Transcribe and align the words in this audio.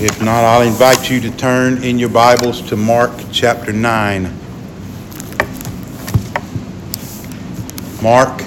If 0.00 0.22
not, 0.22 0.44
I'll 0.44 0.62
invite 0.62 1.10
you 1.10 1.20
to 1.22 1.30
turn 1.36 1.82
in 1.82 1.98
your 1.98 2.08
Bibles 2.08 2.62
to 2.68 2.76
Mark 2.76 3.10
chapter 3.32 3.72
9. 3.72 4.32
Mark 8.00 8.44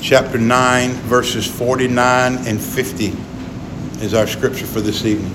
chapter 0.00 0.38
9, 0.38 0.90
verses 0.92 1.46
49 1.46 2.46
and 2.46 2.58
50 2.58 3.12
is 4.02 4.14
our 4.14 4.26
scripture 4.26 4.64
for 4.64 4.80
this 4.80 5.04
evening. 5.04 5.34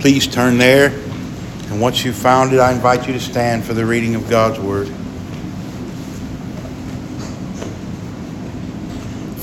Please 0.00 0.26
turn 0.26 0.58
there, 0.58 0.90
and 1.70 1.80
once 1.80 2.04
you've 2.04 2.14
found 2.14 2.52
it, 2.52 2.60
I 2.60 2.72
invite 2.72 3.06
you 3.06 3.14
to 3.14 3.20
stand 3.20 3.64
for 3.64 3.72
the 3.72 3.86
reading 3.86 4.16
of 4.16 4.28
God's 4.28 4.60
Word. 4.60 4.92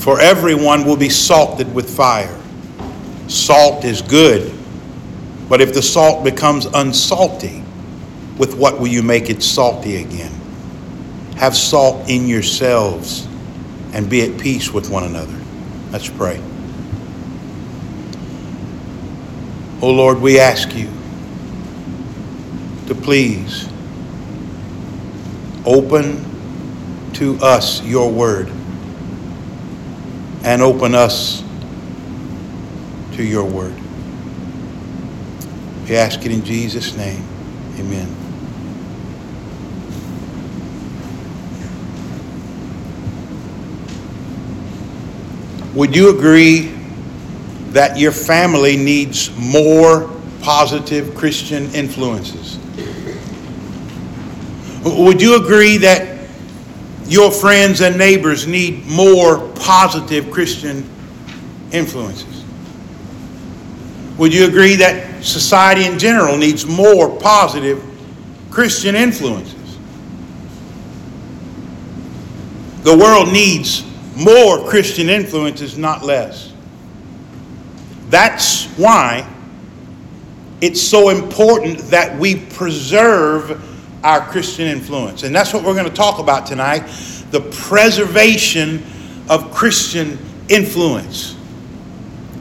For 0.04 0.20
everyone 0.20 0.84
will 0.84 0.98
be 0.98 1.08
salted 1.08 1.74
with 1.74 1.88
fire. 1.88 2.38
Salt 3.26 3.86
is 3.86 4.02
good, 4.02 4.52
but 5.48 5.62
if 5.62 5.72
the 5.72 5.80
salt 5.80 6.22
becomes 6.22 6.66
unsalty, 6.66 7.64
with 8.36 8.54
what 8.54 8.78
will 8.78 8.88
you 8.88 9.02
make 9.02 9.30
it 9.30 9.42
salty 9.42 9.96
again? 9.96 10.30
Have 11.36 11.56
salt 11.56 12.10
in 12.10 12.28
yourselves 12.28 13.26
and 13.94 14.10
be 14.10 14.20
at 14.30 14.38
peace 14.38 14.70
with 14.70 14.90
one 14.90 15.04
another. 15.04 15.40
Let's 15.90 16.10
pray. 16.10 16.38
Oh 19.80 19.90
Lord, 19.90 20.20
we 20.20 20.38
ask 20.38 20.74
you 20.76 20.90
to 22.88 22.94
please 22.94 23.70
open 25.64 26.22
to 27.14 27.38
us 27.38 27.82
your 27.82 28.12
word 28.12 28.52
and 30.44 30.60
open 30.60 30.94
us 30.94 31.42
to 33.12 33.24
your 33.24 33.44
word. 33.44 33.74
We 35.88 35.96
ask 35.96 36.24
it 36.24 36.32
in 36.32 36.44
Jesus' 36.44 36.96
name. 36.96 37.24
Amen. 37.78 38.08
Would 45.74 45.96
you 45.96 46.16
agree 46.16 46.72
that 47.70 47.98
your 47.98 48.12
family 48.12 48.76
needs 48.76 49.34
more 49.36 50.10
positive 50.42 51.14
Christian 51.14 51.74
influences? 51.74 52.58
Would 54.84 55.20
you 55.20 55.42
agree 55.42 55.78
that 55.78 56.13
your 57.06 57.30
friends 57.30 57.80
and 57.80 57.98
neighbors 57.98 58.46
need 58.46 58.86
more 58.86 59.48
positive 59.56 60.30
Christian 60.30 60.88
influences. 61.72 62.44
Would 64.16 64.32
you 64.32 64.46
agree 64.46 64.76
that 64.76 65.24
society 65.24 65.86
in 65.86 65.98
general 65.98 66.36
needs 66.36 66.64
more 66.66 67.18
positive 67.18 67.82
Christian 68.50 68.94
influences? 68.94 69.78
The 72.84 72.96
world 72.96 73.32
needs 73.32 73.84
more 74.16 74.68
Christian 74.68 75.08
influences, 75.08 75.76
not 75.76 76.04
less. 76.04 76.52
That's 78.08 78.66
why 78.76 79.28
it's 80.60 80.80
so 80.80 81.08
important 81.08 81.78
that 81.90 82.16
we 82.18 82.36
preserve 82.36 83.73
our 84.04 84.20
Christian 84.20 84.68
influence. 84.68 85.22
And 85.22 85.34
that's 85.34 85.52
what 85.52 85.64
we're 85.64 85.74
going 85.74 85.88
to 85.88 85.94
talk 85.94 86.20
about 86.20 86.46
tonight 86.46 86.86
the 87.30 87.40
preservation 87.40 88.80
of 89.28 89.52
Christian 89.52 90.18
influence. 90.48 91.34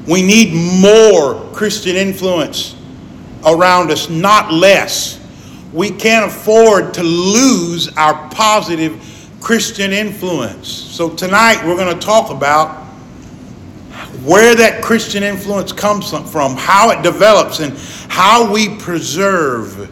We 0.08 0.22
need 0.22 0.54
more 0.54 1.50
Christian 1.54 1.96
influence 1.96 2.76
around 3.46 3.90
us, 3.90 4.10
not 4.10 4.54
less. 4.54 5.20
We 5.72 5.90
can't 5.90 6.32
afford 6.32 6.94
to 6.96 7.04
lose 7.04 7.88
our 7.98 8.30
positive 8.30 9.02
Christian 9.42 9.94
influence. 9.94 10.68
So 10.68 11.10
tonight 11.10 11.66
we're 11.66 11.78
going 11.78 11.98
to 11.98 12.06
talk 12.06 12.30
about 12.30 12.84
where 14.24 14.56
that 14.56 14.84
Christian 14.84 15.24
influence 15.24 15.72
comes 15.72 16.12
from, 16.12 16.56
how 16.56 16.92
it 16.92 17.02
develops, 17.02 17.60
and 17.62 17.76
how 18.10 18.52
we 18.54 18.78
preserve 18.78 19.90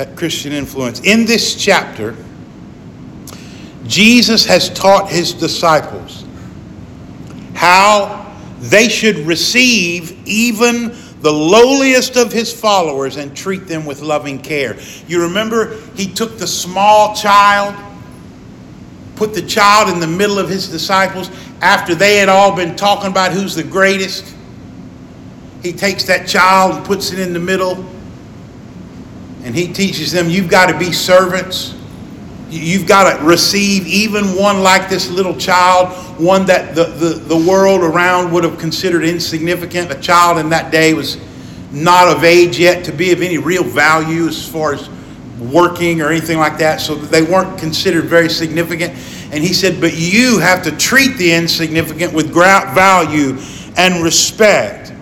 that 0.00 0.16
Christian 0.16 0.52
influence. 0.52 1.00
In 1.00 1.26
this 1.26 1.54
chapter, 1.54 2.16
Jesus 3.86 4.46
has 4.46 4.70
taught 4.70 5.10
his 5.10 5.34
disciples 5.34 6.24
how 7.52 8.34
they 8.60 8.88
should 8.88 9.18
receive 9.18 10.18
even 10.26 10.96
the 11.20 11.30
lowliest 11.30 12.16
of 12.16 12.32
his 12.32 12.50
followers 12.50 13.18
and 13.18 13.36
treat 13.36 13.66
them 13.66 13.84
with 13.84 14.00
loving 14.00 14.38
care. 14.38 14.78
You 15.06 15.20
remember 15.20 15.76
he 15.96 16.06
took 16.06 16.38
the 16.38 16.46
small 16.46 17.14
child, 17.14 17.74
put 19.16 19.34
the 19.34 19.42
child 19.42 19.90
in 19.90 20.00
the 20.00 20.06
middle 20.06 20.38
of 20.38 20.48
his 20.48 20.70
disciples 20.70 21.30
after 21.60 21.94
they 21.94 22.16
had 22.16 22.30
all 22.30 22.56
been 22.56 22.74
talking 22.74 23.10
about 23.10 23.32
who's 23.32 23.54
the 23.54 23.64
greatest. 23.64 24.34
He 25.62 25.74
takes 25.74 26.04
that 26.04 26.26
child 26.26 26.76
and 26.76 26.86
puts 26.86 27.12
it 27.12 27.18
in 27.18 27.34
the 27.34 27.38
middle 27.38 27.84
and 29.44 29.54
he 29.54 29.72
teaches 29.72 30.12
them 30.12 30.28
you've 30.28 30.50
got 30.50 30.66
to 30.66 30.78
be 30.78 30.92
servants. 30.92 31.74
You've 32.50 32.86
got 32.86 33.16
to 33.16 33.24
receive 33.24 33.86
even 33.86 34.36
one 34.36 34.62
like 34.62 34.88
this 34.88 35.08
little 35.08 35.36
child, 35.36 35.88
one 36.18 36.46
that 36.46 36.74
the, 36.74 36.84
the, 36.84 37.14
the 37.14 37.36
world 37.36 37.82
around 37.82 38.32
would 38.32 38.42
have 38.42 38.58
considered 38.58 39.04
insignificant. 39.04 39.90
A 39.92 40.00
child 40.00 40.38
in 40.38 40.48
that 40.50 40.72
day 40.72 40.92
was 40.92 41.16
not 41.70 42.08
of 42.08 42.24
age 42.24 42.58
yet 42.58 42.84
to 42.86 42.92
be 42.92 43.12
of 43.12 43.22
any 43.22 43.38
real 43.38 43.62
value 43.62 44.26
as 44.26 44.46
far 44.46 44.74
as 44.74 44.88
working 45.38 46.00
or 46.02 46.08
anything 46.08 46.38
like 46.38 46.58
that, 46.58 46.80
so 46.80 46.94
they 46.94 47.22
weren't 47.22 47.58
considered 47.58 48.04
very 48.04 48.28
significant. 48.28 48.92
And 49.32 49.44
he 49.44 49.52
said, 49.52 49.80
But 49.80 49.96
you 49.96 50.38
have 50.38 50.62
to 50.64 50.76
treat 50.76 51.16
the 51.16 51.32
insignificant 51.32 52.12
with 52.12 52.32
value 52.32 53.38
and 53.76 54.02
respect. 54.02 54.92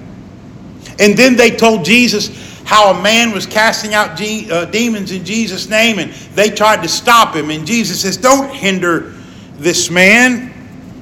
And 1.00 1.16
then 1.16 1.36
they 1.36 1.50
told 1.50 1.84
Jesus, 1.84 2.47
how 2.68 2.92
a 2.92 3.02
man 3.02 3.30
was 3.30 3.46
casting 3.46 3.94
out 3.94 4.20
uh, 4.20 4.66
demons 4.66 5.10
in 5.10 5.24
Jesus' 5.24 5.70
name 5.70 5.98
and 5.98 6.12
they 6.34 6.50
tried 6.50 6.82
to 6.82 6.88
stop 6.88 7.34
him. 7.34 7.48
And 7.48 7.66
Jesus 7.66 8.02
says, 8.02 8.18
Don't 8.18 8.54
hinder 8.54 9.14
this 9.54 9.90
man. 9.90 10.52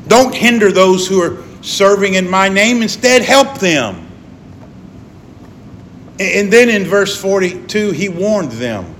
Don't 0.06 0.32
hinder 0.32 0.70
those 0.70 1.08
who 1.08 1.20
are 1.20 1.42
serving 1.62 2.14
in 2.14 2.30
my 2.30 2.48
name. 2.48 2.82
Instead, 2.82 3.22
help 3.22 3.58
them. 3.58 4.06
And 6.20 6.52
then 6.52 6.70
in 6.70 6.84
verse 6.84 7.20
42, 7.20 7.90
he 7.90 8.08
warned 8.08 8.52
them 8.52 8.94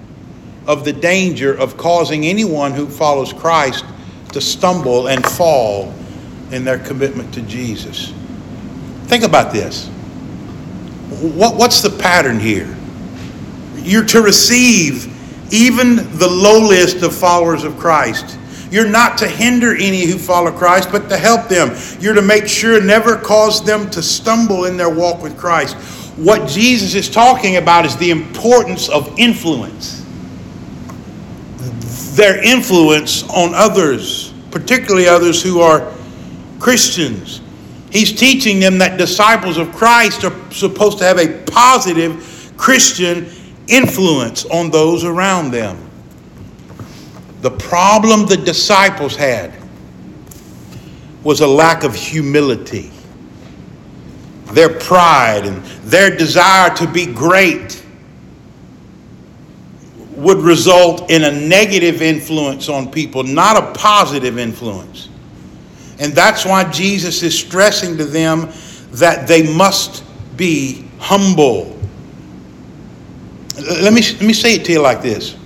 of 0.66 0.84
the 0.84 0.93
danger 0.93 1.54
of 1.56 1.77
causing 1.77 2.27
anyone 2.27 2.72
who 2.72 2.88
follows 2.88 3.33
Christ 3.33 3.84
to 4.33 4.41
stumble 4.41 5.06
and 5.06 5.25
fall 5.25 5.94
in 6.50 6.65
their 6.65 6.81
commitment 6.81 7.33
to 7.34 7.43
Jesus. 7.43 8.12
Think 9.04 9.22
about 9.22 9.53
this. 9.53 9.88
What, 11.09 11.56
what's 11.56 11.83
the 11.83 11.91
pattern 11.91 12.41
here? 12.41 12.77
You're 13.77 14.06
to 14.06 14.22
receive 14.22 15.12
even 15.53 15.97
the 16.19 16.28
lowliest 16.28 17.03
of 17.03 17.15
followers 17.15 17.65
of 17.65 17.78
Christ. 17.78 18.39
You're 18.71 18.89
not 18.89 19.16
to 19.19 19.28
hinder 19.28 19.75
any 19.75 20.05
who 20.06 20.19
follow 20.19 20.50
Christ, 20.50 20.91
but 20.91 21.09
to 21.09 21.16
help 21.16 21.49
them. 21.49 21.77
You're 22.00 22.15
to 22.15 22.22
make 22.22 22.49
sure 22.49 22.81
never 22.81 23.16
cause 23.16 23.65
them 23.65 23.89
to 23.91 24.03
stumble 24.03 24.65
in 24.65 24.77
their 24.77 24.91
walk 24.91 25.22
with 25.22 25.39
Christ. 25.39 25.77
What 26.16 26.49
Jesus 26.49 26.95
is 26.95 27.09
talking 27.09 27.56
about 27.56 27.84
is 27.84 27.97
the 27.97 28.11
importance 28.11 28.89
of 28.89 29.16
influence. 29.19 30.05
Their 32.16 32.43
influence 32.43 33.22
on 33.25 33.55
others, 33.55 34.33
particularly 34.50 35.06
others 35.06 35.43
who 35.43 35.61
are 35.61 35.93
Christians. 36.59 37.41
He's 37.97 38.12
teaching 38.12 38.60
them 38.60 38.77
that 38.77 38.98
disciples 38.98 39.57
of 39.57 39.72
Christ 39.75 40.22
are 40.22 40.53
supposed 40.53 40.98
to 40.98 41.04
have 41.04 41.16
a 41.16 41.43
positive 41.45 42.53
Christian 42.59 43.27
influence 43.69 44.45
on 44.45 44.71
those 44.71 45.03
around 45.03 45.51
them. 45.51 45.78
The 47.41 47.53
problem 47.53 48.27
the 48.27 48.37
disciples 48.37 49.16
had 49.16 49.54
was 51.25 51.41
a 51.41 51.47
lack 51.47 51.84
of 51.84 51.95
humility. 51.95 52.91
Their 54.53 54.78
pride 54.78 55.47
and 55.47 55.65
their 55.84 56.15
desire 56.15 56.77
to 56.77 56.87
be 56.87 57.07
great 57.07 57.83
would 60.10 60.41
result 60.41 61.10
in 61.10 61.25
a 61.25 61.33
negative 61.33 62.03
influence 62.03 62.69
on 62.69 62.93
people, 62.93 63.22
not 63.22 63.57
a 63.57 63.72
positive 63.72 64.37
influence. 64.37 65.09
And 65.98 66.13
that's 66.13 66.45
why 66.45 66.71
Jesus 66.71 67.22
is 67.22 67.39
stressing 67.39 67.97
to 67.97 68.04
them 68.04 68.53
that 68.93 69.27
they 69.27 69.43
must 69.54 70.04
be 70.37 70.87
humble. 70.98 71.78
Let 73.57 73.93
me, 73.93 74.03
let 74.03 74.22
me 74.22 74.33
say 74.33 74.54
it 74.57 74.65
to 74.66 74.72
you 74.72 74.81
like 74.81 75.03
this 75.03 75.37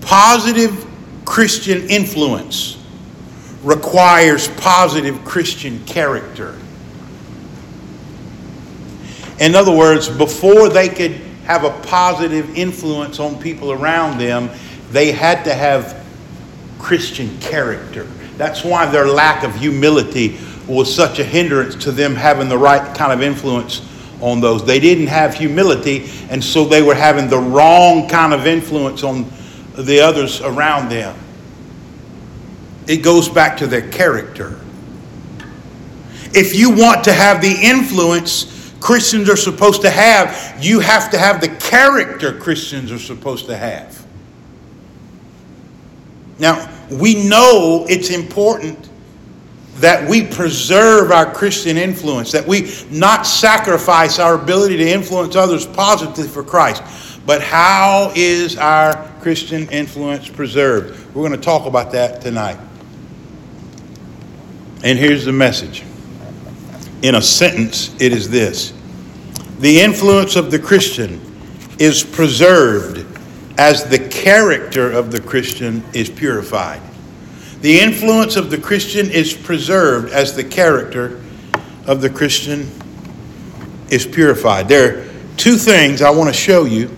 positive 0.00 0.86
Christian 1.24 1.88
influence 1.88 2.78
requires 3.62 4.48
positive 4.48 5.24
Christian 5.24 5.84
character. 5.84 6.58
In 9.38 9.54
other 9.54 9.74
words, 9.74 10.08
before 10.08 10.68
they 10.68 10.88
could 10.88 11.12
have 11.44 11.64
a 11.64 11.70
positive 11.82 12.56
influence 12.56 13.18
on 13.18 13.40
people 13.40 13.72
around 13.72 14.18
them, 14.18 14.50
they 14.90 15.12
had 15.12 15.44
to 15.44 15.54
have 15.54 16.04
Christian 16.78 17.38
character. 17.40 18.06
That's 18.36 18.64
why 18.64 18.86
their 18.86 19.06
lack 19.06 19.44
of 19.44 19.54
humility 19.54 20.38
was 20.66 20.92
such 20.94 21.18
a 21.18 21.24
hindrance 21.24 21.74
to 21.84 21.92
them 21.92 22.14
having 22.14 22.48
the 22.48 22.58
right 22.58 22.96
kind 22.96 23.12
of 23.12 23.22
influence 23.22 23.86
on 24.20 24.40
those. 24.40 24.64
They 24.64 24.80
didn't 24.80 25.08
have 25.08 25.34
humility, 25.34 26.08
and 26.30 26.42
so 26.42 26.64
they 26.64 26.82
were 26.82 26.94
having 26.94 27.28
the 27.28 27.38
wrong 27.38 28.08
kind 28.08 28.32
of 28.32 28.46
influence 28.46 29.02
on 29.02 29.30
the 29.76 30.00
others 30.00 30.40
around 30.40 30.88
them. 30.88 31.16
It 32.86 32.98
goes 32.98 33.28
back 33.28 33.56
to 33.58 33.66
their 33.66 33.88
character. 33.90 34.58
If 36.34 36.54
you 36.54 36.70
want 36.70 37.04
to 37.04 37.12
have 37.12 37.42
the 37.42 37.54
influence 37.62 38.72
Christians 38.80 39.28
are 39.28 39.36
supposed 39.36 39.82
to 39.82 39.90
have, 39.90 40.58
you 40.60 40.80
have 40.80 41.10
to 41.12 41.18
have 41.18 41.40
the 41.40 41.48
character 41.48 42.36
Christians 42.36 42.90
are 42.90 42.98
supposed 42.98 43.46
to 43.46 43.56
have. 43.56 44.04
Now, 46.38 46.71
we 46.90 47.26
know 47.28 47.86
it's 47.88 48.10
important 48.10 48.88
that 49.76 50.08
we 50.08 50.24
preserve 50.24 51.10
our 51.10 51.32
Christian 51.32 51.76
influence, 51.76 52.30
that 52.32 52.46
we 52.46 52.72
not 52.90 53.26
sacrifice 53.26 54.18
our 54.18 54.34
ability 54.34 54.76
to 54.76 54.88
influence 54.88 55.34
others 55.34 55.66
positively 55.66 56.28
for 56.28 56.44
Christ. 56.44 56.82
But 57.26 57.42
how 57.42 58.12
is 58.14 58.56
our 58.56 59.08
Christian 59.20 59.68
influence 59.70 60.28
preserved? 60.28 61.14
We're 61.14 61.26
going 61.26 61.38
to 61.38 61.44
talk 61.44 61.66
about 61.66 61.92
that 61.92 62.20
tonight. 62.20 62.58
And 64.84 64.98
here's 64.98 65.24
the 65.24 65.32
message. 65.32 65.84
In 67.02 67.16
a 67.16 67.22
sentence, 67.22 67.94
it 68.00 68.12
is 68.12 68.28
this 68.30 68.72
The 69.58 69.80
influence 69.80 70.36
of 70.36 70.50
the 70.50 70.58
Christian 70.58 71.20
is 71.78 72.04
preserved 72.04 73.11
as 73.58 73.84
the 73.84 73.98
character 73.98 74.90
of 74.90 75.12
the 75.12 75.20
Christian 75.20 75.84
is 75.92 76.08
purified. 76.08 76.80
The 77.60 77.78
influence 77.78 78.36
of 78.36 78.50
the 78.50 78.58
Christian 78.58 79.10
is 79.10 79.34
preserved 79.34 80.12
as 80.12 80.34
the 80.34 80.44
character 80.44 81.20
of 81.86 82.00
the 82.00 82.10
Christian 82.10 82.70
is 83.90 84.06
purified. 84.06 84.68
There 84.68 84.98
are 84.98 85.08
two 85.36 85.56
things 85.56 86.02
I 86.02 86.10
want 86.10 86.28
to 86.28 86.34
show 86.34 86.64
you 86.64 86.90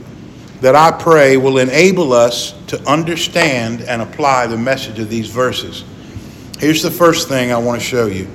that 0.61 0.75
I 0.75 0.91
pray 0.93 1.37
will 1.37 1.59
enable 1.59 2.13
us 2.13 2.55
to 2.69 2.81
understand 2.89 3.83
and 3.83 4.01
apply 4.01 4.47
the 4.47 4.57
message 4.57 4.99
of 4.99 5.11
these 5.11 5.29
verses. 5.29 5.85
Here's 6.59 6.83
the 6.83 6.91
first 6.91 7.29
thing 7.29 7.53
I 7.53 7.59
want 7.59 7.81
to 7.81 7.87
show 7.87 8.07
you 8.07 8.29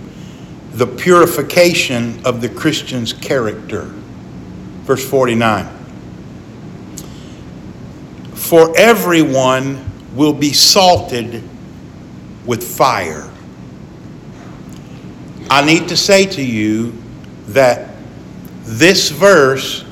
the 0.73 0.85
purification 0.85 2.23
of 2.25 2.41
the 2.41 2.49
Christian's 2.49 3.11
character. 3.11 3.85
Verse 4.83 5.03
49. 5.09 5.78
For 8.49 8.75
everyone 8.75 9.85
will 10.15 10.33
be 10.33 10.53
salted 10.53 11.43
with 12.47 12.63
fire. 12.63 13.29
I 15.51 15.63
need 15.63 15.87
to 15.89 15.95
say 15.95 16.25
to 16.25 16.41
you 16.43 16.99
that 17.49 17.91
this 18.63 19.11
verse 19.11 19.85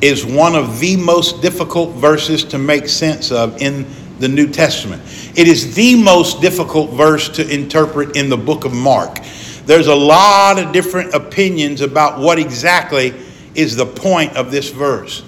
is 0.00 0.24
one 0.24 0.54
of 0.54 0.80
the 0.80 0.96
most 0.96 1.42
difficult 1.42 1.90
verses 1.96 2.44
to 2.44 2.56
make 2.56 2.88
sense 2.88 3.30
of 3.30 3.60
in 3.60 3.86
the 4.20 4.28
New 4.28 4.48
Testament. 4.48 5.02
It 5.36 5.46
is 5.46 5.74
the 5.74 5.94
most 6.02 6.40
difficult 6.40 6.92
verse 6.92 7.28
to 7.28 7.46
interpret 7.46 8.16
in 8.16 8.30
the 8.30 8.38
book 8.38 8.64
of 8.64 8.72
Mark. 8.72 9.18
There's 9.66 9.88
a 9.88 9.94
lot 9.94 10.58
of 10.58 10.72
different 10.72 11.12
opinions 11.12 11.82
about 11.82 12.18
what 12.18 12.38
exactly 12.38 13.12
is 13.54 13.76
the 13.76 13.84
point 13.84 14.34
of 14.34 14.50
this 14.50 14.70
verse. 14.70 15.22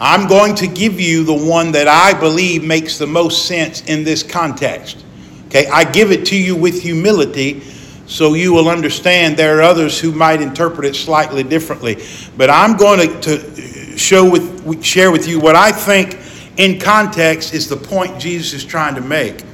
I'm 0.00 0.26
going 0.26 0.54
to 0.56 0.66
give 0.66 0.98
you 0.98 1.24
the 1.24 1.34
one 1.34 1.72
that 1.72 1.86
I 1.86 2.18
believe 2.18 2.64
makes 2.64 2.96
the 2.96 3.06
most 3.06 3.46
sense 3.46 3.82
in 3.82 4.02
this 4.02 4.22
context. 4.22 5.04
Okay, 5.48 5.66
I 5.66 5.84
give 5.84 6.10
it 6.10 6.24
to 6.26 6.36
you 6.36 6.56
with 6.56 6.82
humility 6.82 7.60
so 8.06 8.34
you 8.34 8.52
will 8.52 8.68
understand 8.68 9.36
there 9.36 9.58
are 9.58 9.62
others 9.62 10.00
who 10.00 10.10
might 10.10 10.40
interpret 10.40 10.86
it 10.86 10.96
slightly 10.96 11.42
differently. 11.42 12.02
But 12.36 12.50
I'm 12.50 12.76
going 12.76 13.20
to, 13.20 13.96
show 13.96 14.28
with 14.28 14.82
share 14.82 15.12
with 15.12 15.28
you 15.28 15.38
what 15.38 15.54
I 15.54 15.70
think 15.70 16.18
in 16.56 16.80
context 16.80 17.52
is 17.52 17.68
the 17.68 17.76
point 17.76 18.18
Jesus 18.18 18.54
is 18.54 18.64
trying 18.64 18.94
to 18.94 19.00
make. 19.00 19.44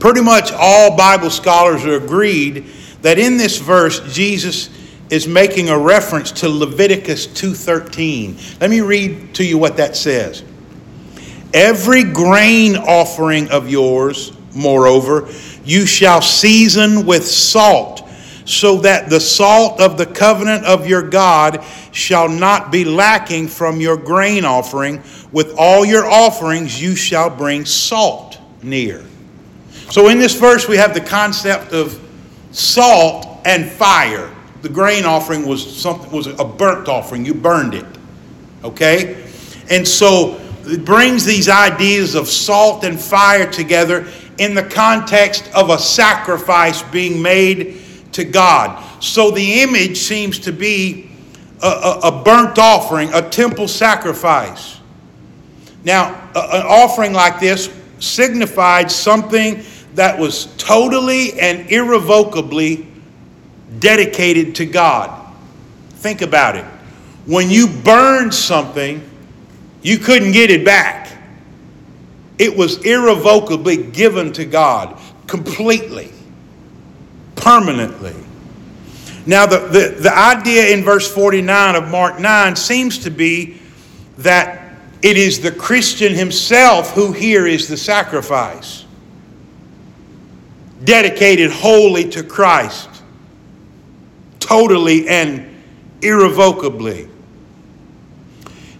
Pretty 0.00 0.20
much 0.20 0.50
all 0.52 0.96
Bible 0.96 1.30
scholars 1.30 1.84
are 1.84 1.94
agreed 1.94 2.66
that 3.02 3.18
in 3.18 3.36
this 3.36 3.58
verse 3.58 4.00
Jesus 4.12 4.68
is 5.10 5.26
making 5.26 5.68
a 5.68 5.78
reference 5.78 6.32
to 6.32 6.48
Leviticus 6.48 7.26
2:13. 7.26 8.36
Let 8.60 8.70
me 8.70 8.80
read 8.80 9.34
to 9.34 9.44
you 9.44 9.58
what 9.58 9.76
that 9.76 9.96
says. 9.96 10.42
Every 11.52 12.04
grain 12.04 12.76
offering 12.76 13.48
of 13.48 13.68
yours 13.68 14.32
Moreover, 14.54 15.28
you 15.64 15.86
shall 15.86 16.22
season 16.22 17.06
with 17.06 17.26
salt, 17.26 18.08
so 18.44 18.78
that 18.78 19.08
the 19.08 19.20
salt 19.20 19.80
of 19.80 19.96
the 19.96 20.06
covenant 20.06 20.64
of 20.64 20.86
your 20.86 21.02
God 21.02 21.64
shall 21.92 22.28
not 22.28 22.72
be 22.72 22.84
lacking 22.84 23.48
from 23.48 23.80
your 23.80 23.96
grain 23.96 24.44
offering. 24.44 25.02
With 25.30 25.54
all 25.56 25.84
your 25.84 26.04
offerings, 26.06 26.82
you 26.82 26.96
shall 26.96 27.30
bring 27.30 27.64
salt 27.64 28.38
near. 28.62 29.04
So, 29.90 30.08
in 30.08 30.18
this 30.18 30.34
verse, 30.34 30.68
we 30.68 30.76
have 30.76 30.94
the 30.94 31.00
concept 31.00 31.72
of 31.72 32.00
salt 32.50 33.40
and 33.44 33.70
fire. 33.70 34.30
The 34.62 34.68
grain 34.68 35.04
offering 35.04 35.46
was 35.46 35.80
something 35.80 36.10
was 36.10 36.26
a 36.26 36.44
burnt 36.44 36.88
offering. 36.88 37.24
You 37.24 37.34
burned 37.34 37.74
it. 37.74 37.86
Okay? 38.62 39.24
And 39.70 39.86
so 39.86 40.40
it 40.64 40.84
brings 40.84 41.24
these 41.24 41.48
ideas 41.48 42.14
of 42.14 42.28
salt 42.28 42.84
and 42.84 43.00
fire 43.00 43.50
together 43.50 44.06
in 44.38 44.54
the 44.54 44.62
context 44.62 45.50
of 45.54 45.70
a 45.70 45.78
sacrifice 45.78 46.82
being 46.82 47.20
made 47.20 47.80
to 48.12 48.24
God. 48.24 48.84
So 49.02 49.30
the 49.30 49.60
image 49.60 49.98
seems 49.98 50.38
to 50.40 50.52
be 50.52 51.10
a, 51.62 51.66
a, 51.66 52.00
a 52.04 52.22
burnt 52.22 52.58
offering, 52.58 53.12
a 53.14 53.28
temple 53.28 53.68
sacrifice. 53.68 54.80
Now, 55.84 56.30
a, 56.34 56.38
an 56.38 56.66
offering 56.66 57.12
like 57.12 57.40
this 57.40 57.70
signified 57.98 58.90
something 58.90 59.62
that 59.94 60.18
was 60.18 60.54
totally 60.56 61.38
and 61.40 61.70
irrevocably 61.70 62.86
dedicated 63.78 64.54
to 64.56 64.66
God. 64.66 65.16
Think 65.90 66.22
about 66.22 66.56
it. 66.56 66.64
When 67.26 67.50
you 67.50 67.68
burned 67.68 68.34
something, 68.34 69.08
you 69.82 69.98
couldn't 69.98 70.32
get 70.32 70.50
it 70.50 70.64
back. 70.64 71.16
It 72.38 72.56
was 72.56 72.84
irrevocably 72.84 73.76
given 73.76 74.32
to 74.32 74.44
God, 74.44 74.98
completely, 75.26 76.10
permanently. 77.36 78.14
Now, 79.26 79.46
the, 79.46 79.58
the, 79.58 79.96
the 80.00 80.16
idea 80.16 80.68
in 80.74 80.82
verse 80.82 81.12
49 81.12 81.76
of 81.76 81.88
Mark 81.88 82.18
9 82.18 82.56
seems 82.56 82.98
to 83.00 83.10
be 83.10 83.60
that 84.18 84.74
it 85.02 85.16
is 85.16 85.40
the 85.40 85.52
Christian 85.52 86.14
himself 86.14 86.92
who 86.92 87.12
here 87.12 87.46
is 87.46 87.68
the 87.68 87.76
sacrifice, 87.76 88.84
dedicated 90.84 91.50
wholly 91.50 92.08
to 92.10 92.22
Christ, 92.22 92.89
totally 94.50 95.08
and 95.08 95.62
irrevocably. 96.02 97.08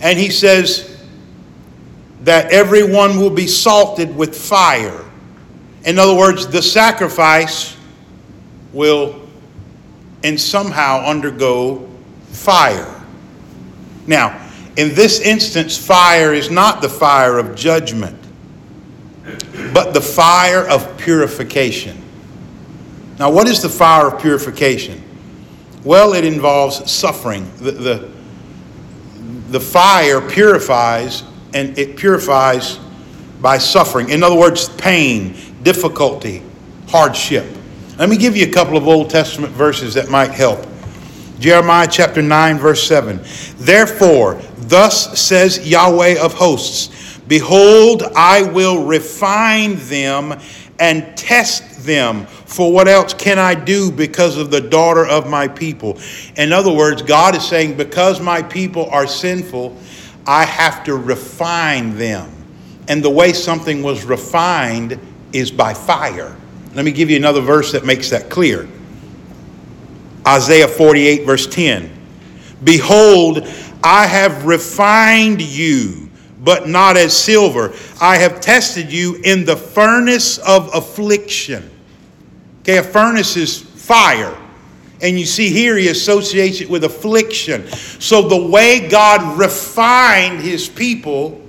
And 0.00 0.19
he 0.19 0.31
says, 0.31 0.91
that 2.23 2.53
everyone 2.53 3.19
will 3.19 3.31
be 3.31 3.47
salted 3.47 4.15
with 4.15 4.37
fire. 4.37 5.05
In 5.85 5.99
other 5.99 6.15
words, 6.15 6.47
the 6.47 6.61
sacrifice 6.61 7.77
will 8.73 9.21
and 10.23 10.39
somehow 10.39 11.00
undergo 11.00 11.89
fire. 12.29 13.03
Now, 14.07 14.49
in 14.77 14.95
this 14.95 15.21
instance, 15.21 15.79
fire 15.79 16.35
is 16.35 16.50
not 16.50 16.83
the 16.83 16.89
fire 16.89 17.39
of 17.39 17.55
judgment, 17.55 18.19
but 19.73 19.95
the 19.95 20.00
fire 20.00 20.69
of 20.69 20.99
purification. 20.99 21.97
Now, 23.19 23.31
what 23.31 23.49
is 23.49 23.62
the 23.62 23.69
fire 23.69 24.09
of 24.09 24.21
purification? 24.21 25.03
Well, 25.84 26.12
it 26.12 26.25
involves 26.25 26.90
suffering. 26.90 27.50
The, 27.56 27.72
the, 27.72 28.10
the 29.50 29.60
fire 29.60 30.20
purifies 30.20 31.25
and 31.54 31.76
it 31.78 31.96
purifies 31.96 32.78
by 33.40 33.58
suffering. 33.58 34.10
In 34.10 34.22
other 34.22 34.37
words, 34.37 34.68
pain, 34.68 35.34
difficulty, 35.62 36.42
hardship. 36.88 37.46
Let 37.96 38.08
me 38.08 38.16
give 38.16 38.37
you 38.37 38.46
a 38.46 38.52
couple 38.52 38.76
of 38.76 38.87
Old 38.87 39.10
Testament 39.10 39.52
verses 39.52 39.94
that 39.94 40.08
might 40.08 40.30
help. 40.30 40.66
Jeremiah 41.38 41.88
chapter 41.90 42.20
9, 42.20 42.58
verse 42.58 42.87
7. 42.87 43.20
Therefore, 43.56 44.40
thus 44.58 45.18
says 45.18 45.66
Yahweh 45.66 46.22
of 46.22 46.34
hosts 46.34 47.18
Behold, 47.26 48.02
I 48.16 48.42
will 48.42 48.84
refine 48.84 49.76
them 49.88 50.38
and 50.80 51.16
test 51.16 51.84
them. 51.84 52.26
For 52.26 52.72
what 52.72 52.88
else 52.88 53.14
can 53.14 53.38
I 53.38 53.54
do 53.54 53.92
because 53.92 54.37
of 54.37 54.50
the 54.50 54.60
daughter 54.60 55.06
of 55.06 55.28
my 55.28 55.46
people? 55.46 55.99
In 56.37 56.52
other 56.52 56.72
words, 56.72 57.02
God 57.02 57.37
is 57.37 57.46
saying, 57.46 57.76
because 57.76 58.20
my 58.20 58.42
people 58.42 58.88
are 58.90 59.06
sinful, 59.06 59.76
I 60.26 60.44
have 60.44 60.82
to 60.84 60.96
refine 60.96 61.96
them. 61.96 62.30
And 62.88 63.04
the 63.04 63.10
way 63.10 63.32
something 63.32 63.82
was 63.82 64.04
refined 64.04 64.99
is 65.32 65.50
by 65.50 65.75
fire. 65.75 66.37
Let 66.75 66.84
me 66.84 66.92
give 66.92 67.10
you 67.10 67.16
another 67.16 67.40
verse 67.40 67.72
that 67.72 67.84
makes 67.84 68.10
that 68.10 68.30
clear. 68.30 68.68
Isaiah 70.26 70.68
48, 70.68 71.25
verse 71.25 71.46
10. 71.46 71.90
Behold, 72.64 73.46
I 73.82 74.06
have 74.06 74.44
refined 74.44 75.40
you, 75.40 76.10
but 76.42 76.68
not 76.68 76.97
as 76.97 77.16
silver. 77.16 77.75
I 78.00 78.16
have 78.16 78.40
tested 78.40 78.92
you 78.92 79.20
in 79.25 79.44
the 79.44 79.56
furnace 79.56 80.38
of 80.38 80.75
affliction. 80.75 81.70
Okay, 82.61 82.78
a 82.78 82.82
furnace 82.82 83.37
is 83.37 83.59
fire. 83.61 84.37
And 85.02 85.18
you 85.18 85.25
see 85.25 85.49
here 85.49 85.76
he 85.76 85.88
associates 85.88 86.61
it 86.61 86.68
with 86.68 86.85
affliction. 86.85 87.66
So 87.68 88.28
the 88.28 88.47
way 88.49 88.88
God 88.88 89.38
refined 89.38 90.40
his 90.40 90.68
people 90.68 91.40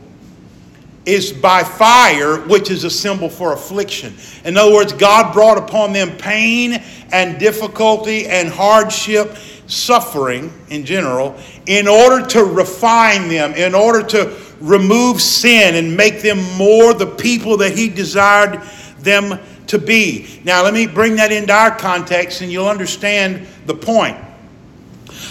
is 1.05 1.33
by 1.33 1.63
fire, 1.63 2.38
which 2.48 2.69
is 2.69 2.83
a 2.83 2.89
symbol 2.89 3.27
for 3.27 3.53
affliction. 3.53 4.15
In 4.45 4.55
other 4.55 4.74
words, 4.74 4.93
God 4.93 5.33
brought 5.33 5.57
upon 5.57 5.93
them 5.93 6.15
pain 6.17 6.81
and 7.12 7.39
difficulty 7.39 8.27
and 8.27 8.50
hardship, 8.50 9.36
suffering 9.67 10.53
in 10.69 10.86
general, 10.86 11.36
in 11.65 11.88
order 11.88 12.25
to 12.27 12.43
refine 12.43 13.27
them, 13.27 13.53
in 13.53 13.74
order 13.74 14.03
to 14.07 14.29
remove 14.62 15.22
sin 15.22 15.75
and 15.75 15.96
make 15.96 16.22
them 16.22 16.39
more 16.58 16.94
the 16.94 17.08
people 17.08 17.58
that 17.58 17.77
He 17.77 17.89
desired 17.89 18.62
them 19.00 19.39
to 19.68 19.80
be. 19.80 20.41
Now, 20.44 20.63
let 20.63 20.74
me 20.74 20.88
bring 20.88 21.15
that 21.15 21.32
into 21.32 21.53
our 21.53 21.75
context 21.75 22.41
and 22.41 22.51
you'll 22.51 22.68
understand 22.68 23.48
the 23.65 23.74
point. 23.74 24.18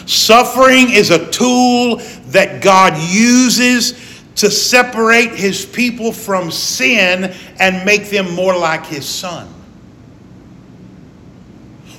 Suffering 0.07 0.91
is 0.91 1.11
a 1.11 1.31
tool 1.31 1.97
that 2.27 2.63
God 2.63 2.97
uses 2.99 3.93
to 4.37 4.51
separate 4.51 5.33
his 5.33 5.67
people 5.67 6.13
from 6.13 6.51
sin 6.51 7.35
and 7.59 7.85
make 7.85 8.09
them 8.09 8.35
more 8.35 8.57
like 8.57 8.87
his 8.87 9.07
son. 9.07 9.47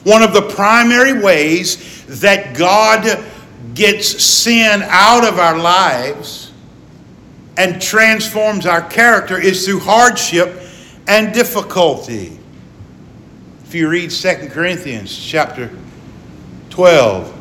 One 0.04 0.24
of 0.24 0.34
the 0.34 0.42
primary 0.42 1.22
ways 1.22 2.04
that 2.22 2.58
God 2.58 3.24
gets 3.76 4.08
sin 4.08 4.82
out 4.88 5.24
of 5.24 5.38
our 5.38 5.58
lives 5.60 6.41
and 7.62 7.80
transforms 7.80 8.66
our 8.66 8.82
character 8.82 9.40
is 9.40 9.66
through 9.66 9.80
hardship 9.80 10.64
and 11.08 11.32
difficulty. 11.32 12.40
If 13.66 13.76
you 13.76 13.88
read 13.88 14.10
2 14.10 14.50
Corinthians 14.50 15.16
chapter 15.16 15.70
12, 16.72 17.38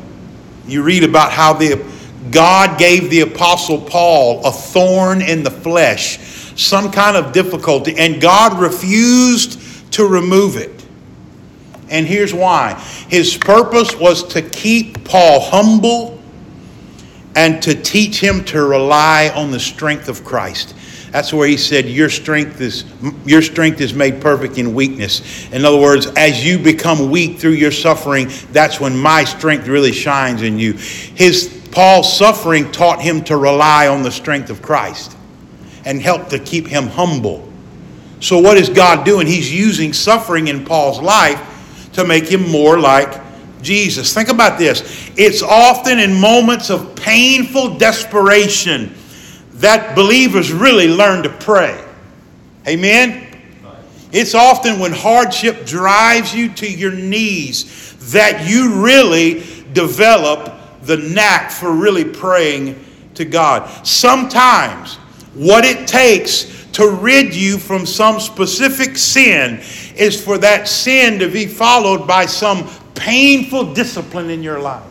you 0.67 0.83
read 0.83 1.03
about 1.03 1.31
how 1.31 1.53
the 1.53 1.83
God 2.29 2.77
gave 2.77 3.09
the 3.09 3.21
Apostle 3.21 3.81
Paul 3.81 4.45
a 4.45 4.51
thorn 4.51 5.23
in 5.23 5.41
the 5.41 5.49
flesh, 5.49 6.19
some 6.55 6.91
kind 6.91 7.17
of 7.17 7.33
difficulty, 7.33 7.97
and 7.97 8.21
God 8.21 8.59
refused 8.61 9.59
to 9.93 10.05
remove 10.05 10.55
it. 10.55 10.85
And 11.89 12.05
here's 12.05 12.31
why 12.31 12.75
His 13.09 13.35
purpose 13.35 13.95
was 13.95 14.23
to 14.35 14.43
keep 14.43 15.03
Paul 15.03 15.39
humble 15.39 16.20
and 17.35 17.61
to 17.63 17.73
teach 17.73 18.19
him 18.19 18.43
to 18.45 18.61
rely 18.61 19.31
on 19.35 19.51
the 19.51 19.59
strength 19.59 20.09
of 20.09 20.23
Christ. 20.23 20.75
That's 21.11 21.33
where 21.33 21.47
he 21.47 21.57
said, 21.57 21.85
Your 21.85 22.09
strength 22.09 22.61
is 22.61 22.85
your 23.25 23.41
strength 23.41 23.81
is 23.81 23.93
made 23.93 24.21
perfect 24.21 24.57
in 24.57 24.73
weakness. 24.73 25.51
In 25.51 25.65
other 25.65 25.79
words, 25.79 26.07
as 26.15 26.45
you 26.45 26.57
become 26.57 27.11
weak 27.11 27.37
through 27.37 27.51
your 27.51 27.71
suffering, 27.71 28.29
that's 28.51 28.79
when 28.79 28.97
my 28.97 29.25
strength 29.25 29.67
really 29.67 29.91
shines 29.91 30.41
in 30.41 30.57
you. 30.57 30.73
His 30.73 31.59
Paul's 31.71 32.17
suffering 32.17 32.71
taught 32.71 33.01
him 33.01 33.23
to 33.25 33.37
rely 33.37 33.87
on 33.87 34.03
the 34.03 34.11
strength 34.11 34.49
of 34.49 34.61
Christ 34.61 35.15
and 35.85 36.01
helped 36.01 36.29
to 36.31 36.39
keep 36.39 36.67
him 36.67 36.87
humble. 36.87 37.47
So, 38.19 38.39
what 38.39 38.57
is 38.57 38.69
God 38.69 39.05
doing? 39.05 39.27
He's 39.27 39.53
using 39.53 39.93
suffering 39.93 40.47
in 40.47 40.63
Paul's 40.63 41.01
life 41.01 41.89
to 41.93 42.05
make 42.05 42.25
him 42.25 42.49
more 42.49 42.79
like 42.79 43.20
Jesus. 43.61 44.13
Think 44.13 44.29
about 44.29 44.57
this. 44.57 45.11
It's 45.17 45.41
often 45.41 45.99
in 45.99 46.19
moments 46.19 46.69
of 46.69 46.95
painful 46.95 47.77
desperation 47.77 48.93
that 49.55 49.95
believers 49.95 50.51
really 50.51 50.87
learn 50.87 51.23
to 51.23 51.29
pray. 51.29 51.83
Amen? 52.67 53.27
It's 54.11 54.35
often 54.35 54.79
when 54.79 54.91
hardship 54.91 55.65
drives 55.65 56.35
you 56.35 56.49
to 56.55 56.69
your 56.69 56.91
knees 56.91 57.95
that 58.11 58.47
you 58.49 58.83
really 58.83 59.43
develop 59.73 60.53
the 60.81 60.97
knack 60.97 61.51
for 61.51 61.71
really 61.71 62.03
praying 62.03 62.83
to 63.13 63.23
God. 63.23 63.69
Sometimes 63.85 64.95
what 65.33 65.63
it 65.63 65.87
takes 65.87 66.65
to 66.73 66.89
rid 66.89 67.35
you 67.35 67.57
from 67.57 67.85
some 67.85 68.19
specific 68.19 68.97
sin 68.97 69.59
is 69.95 70.21
for 70.21 70.37
that 70.39 70.67
sin 70.67 71.19
to 71.19 71.29
be 71.29 71.45
followed 71.45 72.07
by 72.07 72.25
some 72.25 72.67
painful 73.01 73.73
discipline 73.73 74.29
in 74.29 74.43
your 74.43 74.59
life. 74.59 74.83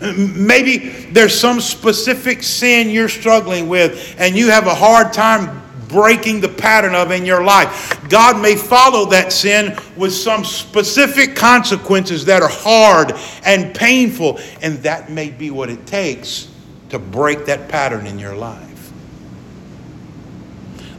Maybe 0.00 0.78
there's 1.10 1.38
some 1.38 1.60
specific 1.60 2.42
sin 2.42 2.88
you're 2.88 3.08
struggling 3.08 3.68
with 3.68 4.16
and 4.18 4.36
you 4.36 4.50
have 4.50 4.66
a 4.66 4.74
hard 4.74 5.12
time 5.12 5.60
breaking 5.88 6.40
the 6.40 6.48
pattern 6.48 6.94
of 6.94 7.10
in 7.10 7.26
your 7.26 7.42
life. 7.42 8.08
God 8.08 8.40
may 8.40 8.54
follow 8.54 9.06
that 9.06 9.32
sin 9.32 9.76
with 9.96 10.12
some 10.12 10.44
specific 10.44 11.34
consequences 11.34 12.24
that 12.26 12.42
are 12.42 12.48
hard 12.48 13.12
and 13.44 13.74
painful, 13.74 14.38
and 14.62 14.78
that 14.84 15.10
may 15.10 15.30
be 15.30 15.50
what 15.50 15.68
it 15.68 15.86
takes 15.86 16.48
to 16.90 16.98
break 16.98 17.44
that 17.46 17.68
pattern 17.68 18.06
in 18.06 18.20
your 18.20 18.36
life. 18.36 18.92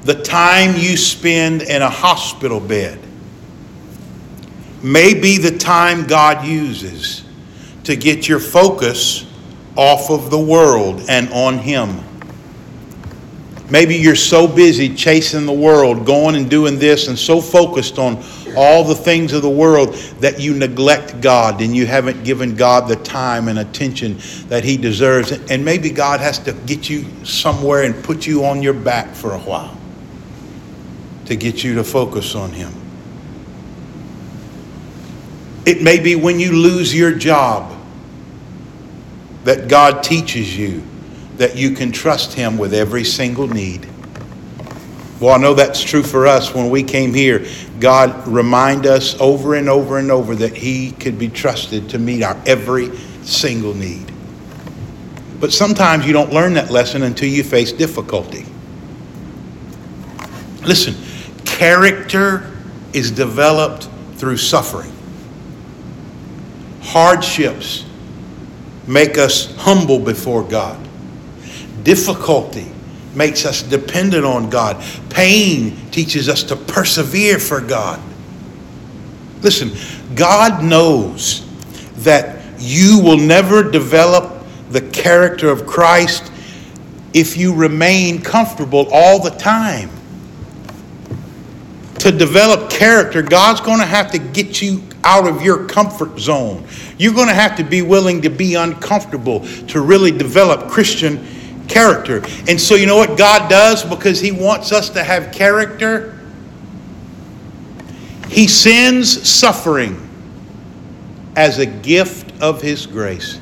The 0.03 0.22
time 0.22 0.75
you 0.75 0.98
spend 0.98 1.62
in 1.62 1.82
a 1.82 1.89
hospital 1.89 2.60
bed 2.60 3.00
may 4.83 5.13
be 5.13 5.38
the 5.38 5.57
time 5.57 6.07
God 6.07 6.45
uses 6.45 7.23
to 7.83 7.95
get 7.95 8.27
your 8.27 8.39
focus 8.39 9.25
off 9.75 10.09
of 10.09 10.29
the 10.29 10.39
world 10.39 11.03
and 11.09 11.29
on 11.29 11.57
Him. 11.57 12.03
Maybe 13.69 13.95
you're 13.95 14.15
so 14.15 14.47
busy 14.47 14.93
chasing 14.93 15.45
the 15.45 15.53
world, 15.53 16.05
going 16.05 16.35
and 16.35 16.50
doing 16.50 16.77
this, 16.77 17.07
and 17.07 17.17
so 17.17 17.39
focused 17.39 17.97
on 17.97 18.21
all 18.57 18.83
the 18.83 18.95
things 18.95 19.31
of 19.31 19.43
the 19.43 19.50
world 19.50 19.93
that 20.19 20.41
you 20.41 20.53
neglect 20.53 21.21
God 21.21 21.61
and 21.61 21.73
you 21.73 21.85
haven't 21.85 22.25
given 22.25 22.55
God 22.55 22.89
the 22.89 22.97
time 22.97 23.47
and 23.47 23.59
attention 23.59 24.17
that 24.50 24.65
He 24.65 24.75
deserves. 24.75 25.31
And 25.50 25.63
maybe 25.63 25.89
God 25.89 26.19
has 26.19 26.38
to 26.39 26.51
get 26.51 26.89
you 26.89 27.05
somewhere 27.23 27.83
and 27.83 28.03
put 28.03 28.27
you 28.27 28.43
on 28.43 28.61
your 28.61 28.73
back 28.73 29.15
for 29.15 29.33
a 29.33 29.39
while 29.39 29.77
to 31.25 31.38
get 31.38 31.63
you 31.63 31.75
to 31.75 31.83
focus 31.85 32.35
on 32.35 32.51
Him. 32.51 32.80
It 35.65 35.82
may 35.82 36.00
be 36.00 36.15
when 36.15 36.39
you 36.39 36.53
lose 36.53 36.94
your 36.94 37.13
job 37.13 37.77
that 39.44 39.68
God 39.68 40.03
teaches 40.03 40.58
you 40.58 40.84
that 41.38 41.56
you 41.56 41.72
can 41.72 41.91
trust 41.91 42.34
Him 42.34 42.58
with 42.58 42.74
every 42.74 43.03
single 43.03 43.48
need. 43.48 43.88
Well, 45.20 45.36
I 45.36 45.38
know 45.38 45.53
that's 45.53 45.84
true 45.84 46.03
for 46.03 46.25
us. 46.25 46.53
When 46.53 46.70
we 46.70 46.84
came 46.84 47.13
here, 47.13 47.46
God 47.80 48.27
reminded 48.27 48.91
us 48.91 49.20
over 49.20 49.56
and 49.56 49.70
over 49.70 49.98
and 49.98 50.12
over 50.12 50.36
that 50.36 50.56
He 50.56 50.91
could 50.91 51.20
be 51.20 51.30
trusted 51.30 51.89
to 51.91 52.00
meet 52.00 52.24
our 52.24 52.39
every 52.46 52.96
single 53.24 53.74
need. 53.74 54.12
But 55.39 55.53
sometimes 55.53 56.06
you 56.06 56.13
don't 56.13 56.32
learn 56.32 56.53
that 56.56 56.72
lesson 56.72 57.03
until 57.03 57.30
you 57.30 57.44
face 57.44 57.72
difficulty. 57.72 58.46
Listen, 60.63 60.96
character 61.46 62.51
is 62.94 63.12
developed 63.12 63.89
through 64.15 64.38
suffering. 64.38 64.91
Hardships 66.81 67.85
make 68.88 69.17
us 69.17 69.55
humble 69.57 70.00
before 70.00 70.43
God. 70.43 70.77
Difficulty 71.83 72.71
makes 73.15 73.45
us 73.45 73.61
dependent 73.61 74.25
on 74.25 74.50
God. 74.50 74.83
Pain 75.09 75.77
teaches 75.91 76.29
us 76.29 76.43
to 76.43 76.55
persevere 76.55 77.39
for 77.39 77.61
God. 77.61 78.01
Listen, 79.41 79.71
God 80.15 80.63
knows 80.63 81.47
that 82.03 82.41
you 82.59 83.01
will 83.01 83.17
never 83.17 83.69
develop 83.69 84.45
the 84.69 84.81
character 84.81 85.50
of 85.50 85.65
Christ 85.65 86.31
if 87.13 87.35
you 87.35 87.53
remain 87.53 88.21
comfortable 88.21 88.88
all 88.91 89.21
the 89.21 89.31
time. 89.31 89.89
To 92.00 92.11
develop 92.11 92.69
character, 92.69 93.21
God's 93.21 93.61
going 93.61 93.79
to 93.79 93.85
have 93.85 94.11
to 94.11 94.17
get 94.17 94.61
you 94.61 94.81
out 95.03 95.27
of 95.27 95.41
your 95.41 95.65
comfort 95.67 96.20
zone. 96.20 96.65
You're 96.98 97.13
going 97.13 97.27
to 97.27 97.34
have 97.34 97.55
to 97.58 97.63
be 97.63 97.81
willing 97.81 98.22
to 98.22 98.29
be 98.29 98.55
uncomfortable 98.55 99.41
to 99.67 99.81
really 99.81 100.12
develop 100.12 100.70
Christian 100.70 101.25
character. 101.67 102.24
And 102.48 102.60
so, 102.60 102.75
you 102.75 102.86
know 102.86 102.98
what 102.98 103.17
God 103.17 103.50
does? 103.50 103.84
Because 103.84 104.20
He 104.20 104.31
wants 104.31 104.72
us 104.72 104.89
to 104.91 105.03
have 105.03 105.34
character, 105.34 106.17
He 108.29 108.48
sends 108.48 109.29
suffering 109.29 110.10
as 111.36 111.60
a 111.60 111.65
gift 111.65 112.41
of 112.41 112.62
His 112.62 112.86
grace. 112.86 113.39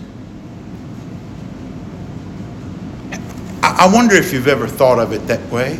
I 3.62 3.89
wonder 3.94 4.16
if 4.16 4.34
you've 4.34 4.48
ever 4.48 4.68
thought 4.68 5.00
of 5.00 5.13
it 5.13 5.28
that 5.28 5.50
way. 5.51 5.75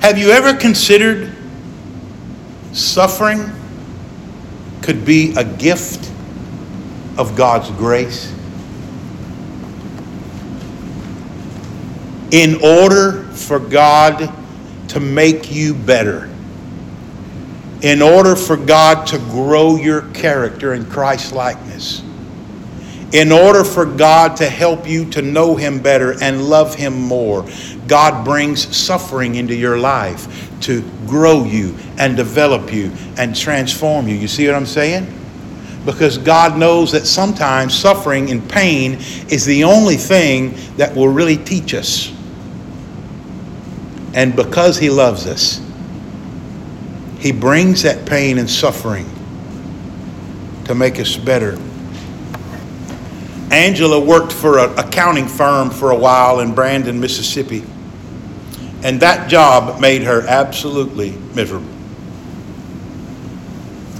Have 0.00 0.16
you 0.16 0.30
ever 0.30 0.54
considered 0.54 1.34
suffering 2.72 3.50
could 4.88 5.04
be 5.04 5.34
a 5.36 5.44
gift 5.44 6.10
of 7.18 7.36
God's 7.36 7.70
grace? 7.72 8.32
In 12.30 12.54
order 12.64 13.24
for 13.34 13.58
God 13.58 14.32
to 14.88 14.98
make 14.98 15.52
you 15.52 15.74
better, 15.74 16.34
in 17.82 18.00
order 18.00 18.34
for 18.34 18.56
God 18.56 19.06
to 19.08 19.18
grow 19.18 19.76
your 19.76 20.08
character 20.12 20.72
in 20.72 20.86
Christ 20.86 21.34
likeness 21.34 22.02
in 23.12 23.32
order 23.32 23.64
for 23.64 23.86
God 23.86 24.36
to 24.36 24.48
help 24.48 24.86
you 24.86 25.08
to 25.10 25.22
know 25.22 25.56
Him 25.56 25.80
better 25.80 26.22
and 26.22 26.44
love 26.44 26.74
Him 26.74 27.00
more, 27.00 27.46
God 27.86 28.24
brings 28.24 28.76
suffering 28.76 29.36
into 29.36 29.54
your 29.54 29.78
life 29.78 30.50
to 30.62 30.82
grow 31.06 31.44
you 31.44 31.74
and 31.96 32.16
develop 32.16 32.72
you 32.72 32.92
and 33.16 33.34
transform 33.34 34.08
you. 34.08 34.14
You 34.14 34.28
see 34.28 34.46
what 34.46 34.54
I'm 34.54 34.66
saying? 34.66 35.14
Because 35.86 36.18
God 36.18 36.58
knows 36.58 36.92
that 36.92 37.06
sometimes 37.06 37.74
suffering 37.74 38.30
and 38.30 38.46
pain 38.48 38.94
is 39.30 39.46
the 39.46 39.64
only 39.64 39.96
thing 39.96 40.54
that 40.76 40.94
will 40.94 41.08
really 41.08 41.38
teach 41.38 41.72
us. 41.72 42.12
And 44.12 44.36
because 44.36 44.78
He 44.78 44.90
loves 44.90 45.26
us, 45.26 45.62
He 47.20 47.32
brings 47.32 47.84
that 47.84 48.04
pain 48.04 48.36
and 48.36 48.50
suffering 48.50 49.08
to 50.66 50.74
make 50.74 51.00
us 51.00 51.16
better 51.16 51.58
Angela 53.50 53.98
worked 53.98 54.32
for 54.32 54.58
an 54.58 54.78
accounting 54.78 55.26
firm 55.26 55.70
for 55.70 55.90
a 55.90 55.96
while 55.96 56.40
in 56.40 56.54
Brandon, 56.54 57.00
Mississippi. 57.00 57.64
And 58.82 59.00
that 59.00 59.28
job 59.28 59.80
made 59.80 60.02
her 60.02 60.22
absolutely 60.26 61.10
miserable. 61.34 61.66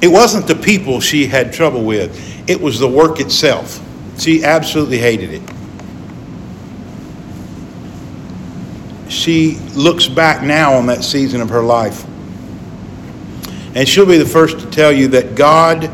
It 0.01 0.09
wasn't 0.09 0.47
the 0.47 0.55
people 0.55 1.01
she 1.01 1.27
had 1.27 1.53
trouble 1.53 1.85
with, 1.85 2.49
it 2.49 2.61
was 2.61 2.79
the 2.79 2.89
work 2.89 3.21
itself. 3.21 3.83
She 4.19 4.45
absolutely 4.45 4.99
hated 4.99 5.31
it. 5.33 5.43
She 9.09 9.57
looks 9.75 10.07
back 10.07 10.43
now 10.43 10.75
on 10.75 10.87
that 10.87 11.03
season 11.03 11.41
of 11.41 11.49
her 11.49 11.63
life. 11.63 12.05
And 13.75 13.89
she'll 13.89 14.07
be 14.07 14.19
the 14.19 14.27
first 14.27 14.61
to 14.61 14.67
tell 14.71 14.93
you 14.93 15.09
that 15.09 15.35
God 15.35 15.91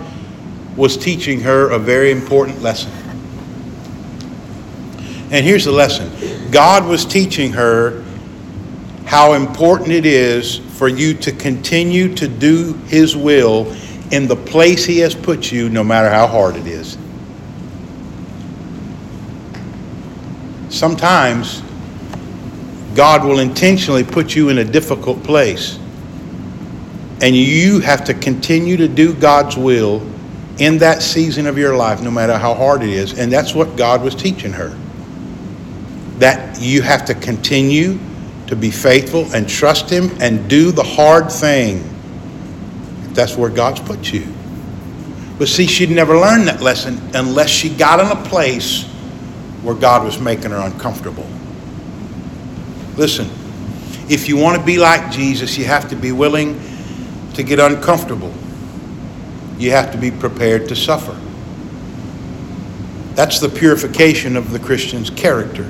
was 0.77 0.97
teaching 0.97 1.41
her 1.41 1.71
a 1.71 1.79
very 1.79 2.11
important 2.11 2.61
lesson. 2.61 2.91
And 5.35 5.45
here's 5.45 5.65
the 5.65 5.73
lesson 5.73 6.13
God 6.53 6.87
was 6.87 7.05
teaching 7.05 7.53
her 7.55 8.05
how 9.05 9.33
important 9.33 9.91
it 9.91 10.07
is 10.07 10.59
for 10.79 10.87
you 10.87 11.13
to 11.13 11.33
continue 11.33 12.15
to 12.15 12.29
do 12.29 12.75
His 12.87 13.17
will 13.17 13.75
in 14.13 14.29
the 14.29 14.37
place 14.37 14.85
He 14.85 15.01
has 15.01 15.13
put 15.13 15.51
you, 15.51 15.69
no 15.69 15.83
matter 15.83 16.09
how 16.09 16.29
hard 16.29 16.55
it 16.55 16.69
is. 16.69 16.97
Sometimes 20.69 21.63
God 22.95 23.25
will 23.25 23.41
intentionally 23.41 24.05
put 24.05 24.37
you 24.37 24.51
in 24.51 24.59
a 24.59 24.65
difficult 24.65 25.25
place. 25.25 25.81
And 27.21 27.35
you 27.35 27.81
have 27.81 28.05
to 28.05 28.15
continue 28.15 28.77
to 28.77 28.87
do 28.87 29.13
God's 29.13 29.57
will 29.57 30.01
in 30.59 30.79
that 30.79 31.03
season 31.03 31.49
of 31.49 31.59
your 31.59 31.75
life, 31.75 32.03
no 32.03 32.13
matter 32.13 32.39
how 32.39 32.55
hard 32.55 32.85
it 32.85 32.91
is. 32.91 33.19
And 33.19 33.33
that's 33.33 33.53
what 33.53 33.77
God 33.77 34.01
was 34.01 34.15
teaching 34.15 34.53
her 34.53 34.79
that 36.19 36.61
you 36.61 36.83
have 36.83 37.05
to 37.07 37.15
continue 37.15 37.99
to 38.47 38.57
be 38.57 38.71
faithful 38.71 39.33
and 39.35 39.49
trust 39.49 39.91
Him 39.91 40.11
and 40.21 40.49
do 40.49 40.71
the 40.71 40.83
hard 40.83 41.31
thing. 41.31 41.83
That's 43.15 43.37
where 43.37 43.51
God's 43.51 43.81
put 43.81 44.13
you. 44.13 44.27
But 45.39 45.49
see, 45.49 45.67
she'd 45.67 45.91
never 45.91 46.17
learned 46.17 46.49
that 46.49 46.61
lesson 46.61 47.01
unless 47.15 47.51
she 47.51 47.69
got 47.69 48.01
in 48.01 48.07
a 48.07 48.29
place 48.29 48.85
where 49.63 49.75
God 49.75 50.05
was 50.05 50.21
making 50.21 50.51
her 50.51 50.59
uncomfortable. 50.59 51.27
Listen, 52.97 53.29
if 54.09 54.29
you 54.29 54.37
want 54.37 54.59
to 54.59 54.65
be 54.65 54.79
like 54.79 55.11
Jesus, 55.11 55.57
you 55.57 55.65
have 55.65 55.89
to 55.89 55.97
be 55.97 56.13
willing 56.13 56.61
to 57.35 57.43
get 57.43 57.59
uncomfortable. 57.59 58.33
You 59.59 59.71
have 59.71 59.91
to 59.93 59.99
be 59.99 60.11
prepared 60.11 60.69
to 60.69 60.77
suffer. 60.77 61.19
That's 63.15 63.41
the 63.41 63.49
purification 63.49 64.37
of 64.37 64.51
the 64.51 64.59
Christian's 64.59 65.11
character. 65.11 65.69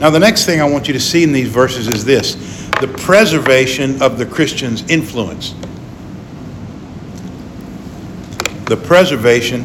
Now, 0.00 0.10
the 0.10 0.20
next 0.20 0.46
thing 0.46 0.60
I 0.60 0.64
want 0.64 0.86
you 0.86 0.94
to 0.94 1.00
see 1.00 1.24
in 1.24 1.32
these 1.32 1.48
verses 1.48 1.88
is 1.88 2.04
this 2.04 2.34
the 2.80 2.86
preservation 2.86 4.00
of 4.00 4.16
the 4.16 4.26
Christian's 4.26 4.88
influence. 4.88 5.54
The 8.66 8.76
preservation 8.76 9.62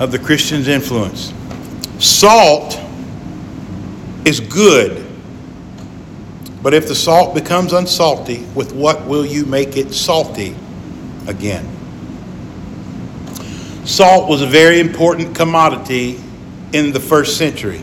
of 0.00 0.10
the 0.10 0.18
Christian's 0.18 0.66
influence. 0.66 1.32
Salt 2.00 2.80
is 4.24 4.40
good, 4.40 5.06
but 6.60 6.74
if 6.74 6.88
the 6.88 6.94
salt 6.94 7.34
becomes 7.34 7.72
unsalty, 7.72 8.44
with 8.54 8.72
what 8.72 9.06
will 9.06 9.24
you 9.24 9.46
make 9.46 9.76
it 9.76 9.94
salty 9.94 10.56
again? 11.28 11.68
Salt 13.84 14.28
was 14.28 14.42
a 14.42 14.46
very 14.46 14.80
important 14.80 15.36
commodity 15.36 16.18
in 16.72 16.90
the 16.90 16.98
first 16.98 17.36
century. 17.36 17.80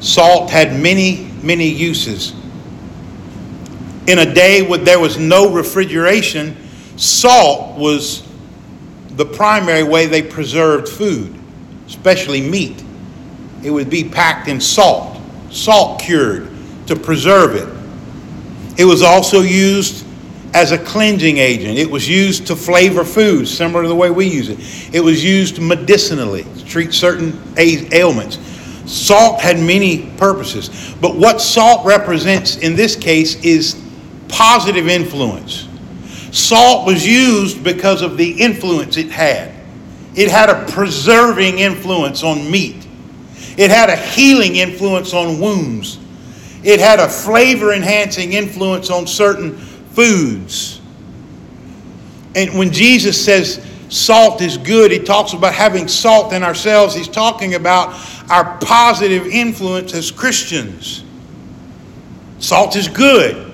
Salt 0.00 0.50
had 0.50 0.78
many, 0.78 1.30
many 1.42 1.68
uses. 1.68 2.32
In 4.06 4.20
a 4.20 4.34
day 4.34 4.62
when 4.62 4.84
there 4.84 5.00
was 5.00 5.18
no 5.18 5.52
refrigeration, 5.52 6.56
salt 6.96 7.76
was 7.76 8.26
the 9.10 9.24
primary 9.26 9.82
way 9.82 10.06
they 10.06 10.22
preserved 10.22 10.88
food, 10.88 11.34
especially 11.86 12.40
meat. 12.40 12.84
It 13.62 13.70
would 13.70 13.90
be 13.90 14.04
packed 14.04 14.48
in 14.48 14.60
salt, 14.60 15.20
salt 15.50 16.00
cured 16.00 16.48
to 16.86 16.94
preserve 16.94 17.56
it. 17.56 18.78
It 18.78 18.84
was 18.84 19.02
also 19.02 19.40
used 19.40 20.06
as 20.54 20.72
a 20.72 20.78
cleansing 20.78 21.38
agent. 21.38 21.78
It 21.78 21.90
was 21.90 22.08
used 22.08 22.46
to 22.46 22.56
flavor 22.56 23.04
food, 23.04 23.48
similar 23.48 23.82
to 23.82 23.88
the 23.88 23.94
way 23.94 24.10
we 24.10 24.26
use 24.26 24.48
it. 24.48 24.94
It 24.94 25.00
was 25.00 25.24
used 25.24 25.60
medicinally 25.60 26.44
to 26.44 26.64
treat 26.64 26.94
certain 26.94 27.38
ailments. 27.58 28.38
Salt 28.86 29.40
had 29.40 29.58
many 29.58 30.10
purposes, 30.16 30.94
but 31.00 31.16
what 31.16 31.40
salt 31.40 31.84
represents 31.84 32.56
in 32.58 32.76
this 32.76 32.94
case 32.94 33.34
is 33.44 33.82
positive 34.28 34.88
influence. 34.88 35.68
Salt 36.30 36.86
was 36.86 37.06
used 37.06 37.64
because 37.64 38.02
of 38.02 38.16
the 38.16 38.30
influence 38.30 38.96
it 38.96 39.10
had. 39.10 39.52
It 40.14 40.30
had 40.30 40.50
a 40.50 40.66
preserving 40.70 41.58
influence 41.58 42.22
on 42.22 42.50
meat. 42.50 42.86
It 43.56 43.70
had 43.70 43.90
a 43.90 43.96
healing 43.96 44.56
influence 44.56 45.12
on 45.12 45.40
wounds. 45.40 45.98
It 46.62 46.80
had 46.80 47.00
a 47.00 47.08
flavor 47.08 47.72
enhancing 47.72 48.32
influence 48.34 48.90
on 48.90 49.06
certain 49.06 49.56
foods. 49.56 50.80
And 52.34 52.58
when 52.58 52.70
Jesus 52.70 53.22
says 53.22 53.65
salt 53.88 54.40
is 54.40 54.58
good, 54.58 54.90
he 54.90 54.98
talks 54.98 55.32
about 55.32 55.54
having 55.54 55.88
salt 55.88 56.32
in 56.32 56.42
ourselves. 56.42 56.94
He's 56.94 57.08
talking 57.08 57.54
about 57.54 57.94
our 58.30 58.58
positive 58.58 59.26
influence 59.26 59.94
as 59.94 60.10
Christians. 60.10 61.04
Salt 62.38 62.76
is 62.76 62.88
good. 62.88 63.44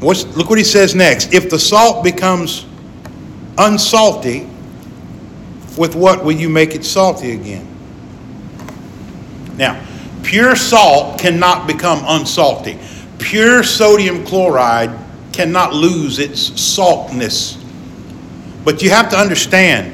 What's, 0.00 0.24
look 0.36 0.50
what 0.50 0.58
he 0.58 0.64
says 0.64 0.94
next. 0.94 1.32
If 1.32 1.48
the 1.50 1.58
salt 1.58 2.04
becomes 2.04 2.66
unsalty, 3.56 4.48
with 5.76 5.94
what 5.94 6.24
will 6.24 6.32
you 6.32 6.48
make 6.48 6.74
it 6.74 6.84
salty 6.84 7.32
again? 7.32 7.66
Now, 9.56 9.84
pure 10.22 10.56
salt 10.56 11.18
cannot 11.18 11.66
become 11.66 12.00
unsalty. 12.00 12.78
Pure 13.18 13.62
sodium 13.62 14.24
chloride 14.24 14.90
cannot 15.36 15.74
lose 15.74 16.18
its 16.18 16.60
saltness. 16.60 17.58
But 18.64 18.82
you 18.82 18.90
have 18.90 19.10
to 19.10 19.16
understand 19.16 19.92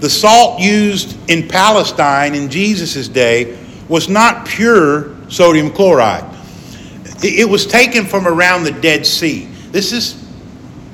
the 0.00 0.08
salt 0.08 0.60
used 0.60 1.18
in 1.28 1.48
Palestine 1.48 2.34
in 2.34 2.48
Jesus' 2.48 3.08
day 3.08 3.58
was 3.88 4.08
not 4.08 4.46
pure 4.46 5.14
sodium 5.28 5.70
chloride. 5.70 6.24
It 7.22 7.48
was 7.48 7.66
taken 7.66 8.06
from 8.06 8.26
around 8.26 8.64
the 8.64 8.70
Dead 8.70 9.04
Sea. 9.04 9.46
This 9.72 9.92
is 9.92 10.28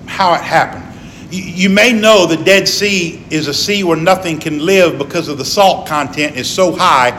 how 0.06 0.34
it 0.34 0.40
happened. 0.40 0.86
You 1.30 1.70
may 1.70 1.92
know 1.92 2.26
the 2.26 2.42
Dead 2.42 2.66
Sea 2.66 3.24
is 3.30 3.46
a 3.46 3.54
sea 3.54 3.84
where 3.84 3.96
nothing 3.96 4.40
can 4.40 4.64
live 4.64 4.98
because 4.98 5.28
of 5.28 5.38
the 5.38 5.44
salt 5.44 5.86
content 5.86 6.36
is 6.36 6.48
so 6.48 6.72
high. 6.72 7.10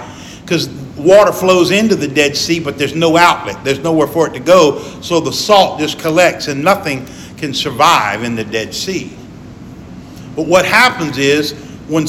Because 0.41 0.67
water 1.01 1.31
flows 1.31 1.71
into 1.71 1.95
the 1.95 2.07
Dead 2.07 2.35
Sea, 2.35 2.59
but 2.59 2.77
there's 2.77 2.95
no 2.95 3.17
outlet. 3.17 3.63
There's 3.63 3.79
nowhere 3.79 4.07
for 4.07 4.27
it 4.27 4.33
to 4.33 4.39
go. 4.39 4.79
So 5.01 5.19
the 5.19 5.33
salt 5.33 5.79
just 5.79 5.99
collects 5.99 6.47
and 6.47 6.63
nothing 6.63 7.05
can 7.37 7.53
survive 7.53 8.23
in 8.23 8.35
the 8.35 8.43
Dead 8.43 8.73
Sea. 8.73 9.15
But 10.35 10.47
what 10.47 10.65
happens 10.65 11.17
is 11.17 11.53
when, 11.87 12.07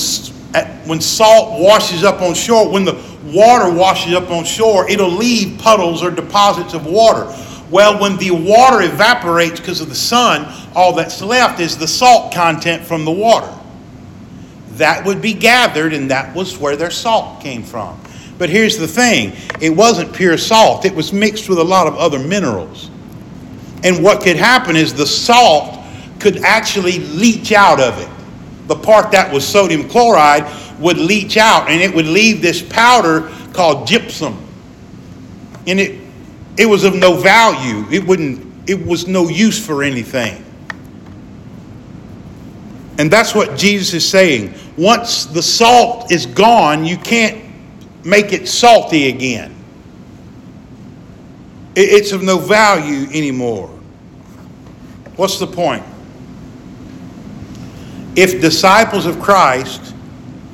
when 0.87 1.00
salt 1.00 1.61
washes 1.61 2.05
up 2.05 2.22
on 2.22 2.35
shore, 2.35 2.70
when 2.70 2.85
the 2.85 3.00
water 3.24 3.72
washes 3.72 4.14
up 4.14 4.31
on 4.31 4.44
shore, 4.44 4.88
it'll 4.88 5.11
leave 5.11 5.59
puddles 5.59 6.02
or 6.02 6.11
deposits 6.11 6.74
of 6.74 6.87
water. 6.87 7.26
Well, 7.70 7.98
when 8.00 8.18
the 8.18 8.31
water 8.31 8.83
evaporates 8.83 9.59
because 9.59 9.81
of 9.81 9.88
the 9.88 9.94
sun, 9.94 10.46
all 10.74 10.92
that's 10.92 11.22
left 11.22 11.59
is 11.59 11.78
the 11.78 11.88
salt 11.88 12.33
content 12.35 12.85
from 12.85 13.05
the 13.05 13.11
water. 13.11 13.52
That 14.72 15.05
would 15.07 15.22
be 15.22 15.33
gathered, 15.33 15.92
and 15.92 16.11
that 16.11 16.35
was 16.35 16.59
where 16.59 16.76
their 16.76 16.90
salt 16.90 17.42
came 17.42 17.62
from. 17.62 17.98
But 18.42 18.50
here's 18.50 18.76
the 18.76 18.88
thing 18.88 19.37
it 19.61 19.70
wasn't 19.70 20.12
pure 20.12 20.37
salt, 20.37 20.85
it 20.85 20.92
was 20.92 21.12
mixed 21.12 21.48
with 21.48 21.61
a 21.61 21.62
lot 21.62 21.87
of 21.87 21.94
other 21.94 22.18
minerals. 22.18 22.90
And 23.85 24.02
what 24.02 24.20
could 24.20 24.35
happen 24.35 24.74
is 24.74 24.92
the 24.92 25.07
salt 25.07 25.78
could 26.18 26.38
actually 26.38 26.98
leach 26.98 27.52
out 27.52 27.78
of 27.78 28.00
it. 28.00 28.09
The 28.66 28.74
part 28.74 29.12
that 29.12 29.33
was 29.33 29.46
sodium 29.46 29.88
chloride 29.88 30.44
would 30.81 30.98
leach 30.98 31.37
out, 31.37 31.70
and 31.70 31.81
it 31.81 31.94
would 31.94 32.07
leave 32.07 32.42
this 32.42 32.61
powder 32.61 33.31
called 33.52 33.87
gypsum. 33.87 34.37
And 35.68 35.78
it, 35.78 36.00
it 36.59 36.66
was 36.66 36.83
of 36.83 36.96
no 36.96 37.14
value. 37.14 37.88
It 37.92 38.05
wouldn't, 38.05 38.68
it 38.68 38.85
was 38.85 39.07
no 39.07 39.28
use 39.28 39.64
for 39.64 39.85
anything. 39.85 40.44
And 42.98 43.09
that's 43.09 43.37
what 43.37 43.57
Jesus 43.57 43.94
is 43.94 44.09
saying. 44.09 44.52
Once 44.76 45.26
the 45.26 45.42
salt 45.42 46.11
is 46.11 46.26
gone, 46.26 46.85
you 46.85 46.96
can't 46.96 47.51
make 48.04 48.32
it 48.32 48.48
salty 48.48 49.08
again. 49.08 49.54
It's 51.74 52.12
of 52.12 52.22
no 52.22 52.38
value 52.38 53.08
anymore. 53.10 53.68
What's 55.16 55.38
the 55.38 55.46
point? 55.46 55.84
If 58.14 58.40
disciples 58.42 59.06
of 59.06 59.20
Christ 59.20 59.94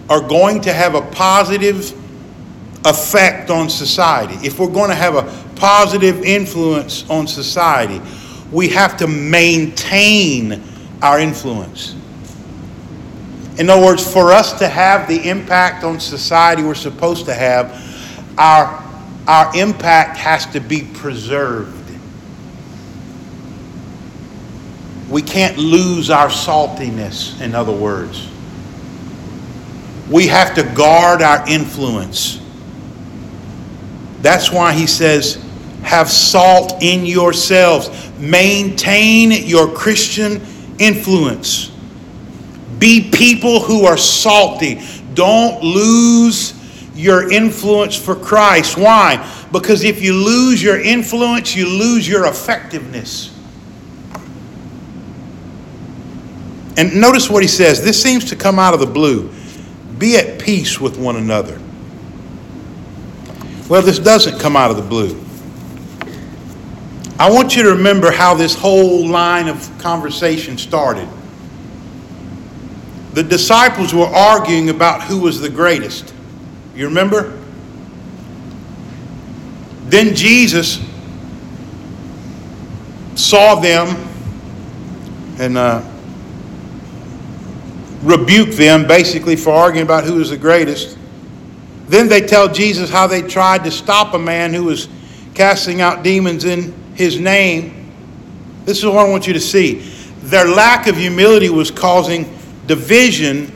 are 0.08 0.20
going 0.20 0.60
to 0.62 0.72
have 0.72 0.94
a 0.94 1.02
positive 1.02 1.92
effect 2.84 3.50
on 3.50 3.68
society, 3.68 4.34
if 4.46 4.60
we're 4.60 4.70
going 4.70 4.90
to 4.90 4.96
have 4.96 5.16
a 5.16 5.22
positive 5.56 6.22
influence 6.22 7.08
on 7.10 7.26
society, 7.26 8.00
we 8.52 8.68
have 8.68 8.96
to 8.98 9.06
maintain 9.08 10.62
our 11.02 11.18
influence. 11.18 11.96
In 13.58 13.68
other 13.68 13.84
words, 13.84 14.10
for 14.10 14.30
us 14.32 14.56
to 14.60 14.68
have 14.68 15.08
the 15.08 15.28
impact 15.28 15.82
on 15.82 15.98
society 15.98 16.62
we're 16.62 16.76
supposed 16.76 17.26
to 17.26 17.34
have, 17.34 17.74
our, 18.38 18.82
our 19.26 19.56
impact 19.56 20.16
has 20.16 20.46
to 20.46 20.60
be 20.60 20.82
preserved. 20.82 21.74
We 25.10 25.22
can't 25.22 25.58
lose 25.58 26.08
our 26.08 26.28
saltiness, 26.28 27.40
in 27.40 27.54
other 27.54 27.72
words. 27.72 28.28
We 30.08 30.28
have 30.28 30.54
to 30.54 30.62
guard 30.62 31.20
our 31.20 31.48
influence. 31.48 32.40
That's 34.22 34.52
why 34.52 34.72
he 34.72 34.86
says, 34.86 35.44
have 35.82 36.08
salt 36.08 36.82
in 36.82 37.06
yourselves. 37.06 37.90
Maintain 38.18 39.32
your 39.32 39.68
Christian 39.68 40.42
influence. 40.78 41.72
Be 42.78 43.10
people 43.10 43.60
who 43.60 43.84
are 43.86 43.96
salty. 43.96 44.80
Don't 45.14 45.62
lose 45.62 46.54
your 46.94 47.30
influence 47.30 47.96
for 47.96 48.14
Christ. 48.14 48.76
Why? 48.76 49.24
Because 49.52 49.84
if 49.84 50.02
you 50.02 50.12
lose 50.12 50.62
your 50.62 50.80
influence, 50.80 51.56
you 51.56 51.66
lose 51.66 52.06
your 52.06 52.26
effectiveness. 52.26 53.34
And 56.76 57.00
notice 57.00 57.28
what 57.28 57.42
he 57.42 57.48
says. 57.48 57.82
This 57.82 58.00
seems 58.00 58.26
to 58.26 58.36
come 58.36 58.58
out 58.58 58.74
of 58.74 58.80
the 58.80 58.86
blue. 58.86 59.32
Be 59.98 60.16
at 60.16 60.40
peace 60.40 60.80
with 60.80 60.96
one 60.96 61.16
another. 61.16 61.60
Well, 63.68 63.82
this 63.82 63.98
doesn't 63.98 64.38
come 64.38 64.56
out 64.56 64.70
of 64.70 64.76
the 64.76 64.82
blue. 64.82 65.20
I 67.18 67.30
want 67.30 67.56
you 67.56 67.64
to 67.64 67.70
remember 67.70 68.12
how 68.12 68.34
this 68.34 68.54
whole 68.54 69.08
line 69.08 69.48
of 69.48 69.76
conversation 69.78 70.56
started 70.56 71.08
the 73.18 73.24
disciples 73.24 73.92
were 73.92 74.06
arguing 74.06 74.70
about 74.70 75.02
who 75.02 75.18
was 75.18 75.40
the 75.40 75.50
greatest. 75.50 76.14
You 76.76 76.86
remember? 76.86 77.36
Then 79.86 80.14
Jesus 80.14 80.80
saw 83.16 83.56
them 83.56 83.88
and 85.40 85.58
uh, 85.58 85.82
rebuked 88.02 88.56
them 88.56 88.86
basically 88.86 89.34
for 89.34 89.52
arguing 89.52 89.84
about 89.84 90.04
who 90.04 90.14
was 90.14 90.30
the 90.30 90.36
greatest. 90.36 90.96
Then 91.88 92.06
they 92.06 92.20
tell 92.20 92.46
Jesus 92.46 92.88
how 92.88 93.08
they 93.08 93.22
tried 93.22 93.64
to 93.64 93.72
stop 93.72 94.14
a 94.14 94.18
man 94.18 94.54
who 94.54 94.62
was 94.62 94.88
casting 95.34 95.80
out 95.80 96.04
demons 96.04 96.44
in 96.44 96.72
his 96.94 97.18
name. 97.18 97.90
This 98.64 98.78
is 98.78 98.84
what 98.84 98.98
I 98.98 99.10
want 99.10 99.26
you 99.26 99.32
to 99.32 99.40
see. 99.40 99.80
Their 100.20 100.46
lack 100.46 100.86
of 100.86 100.96
humility 100.96 101.50
was 101.50 101.72
causing 101.72 102.37
division 102.68 103.50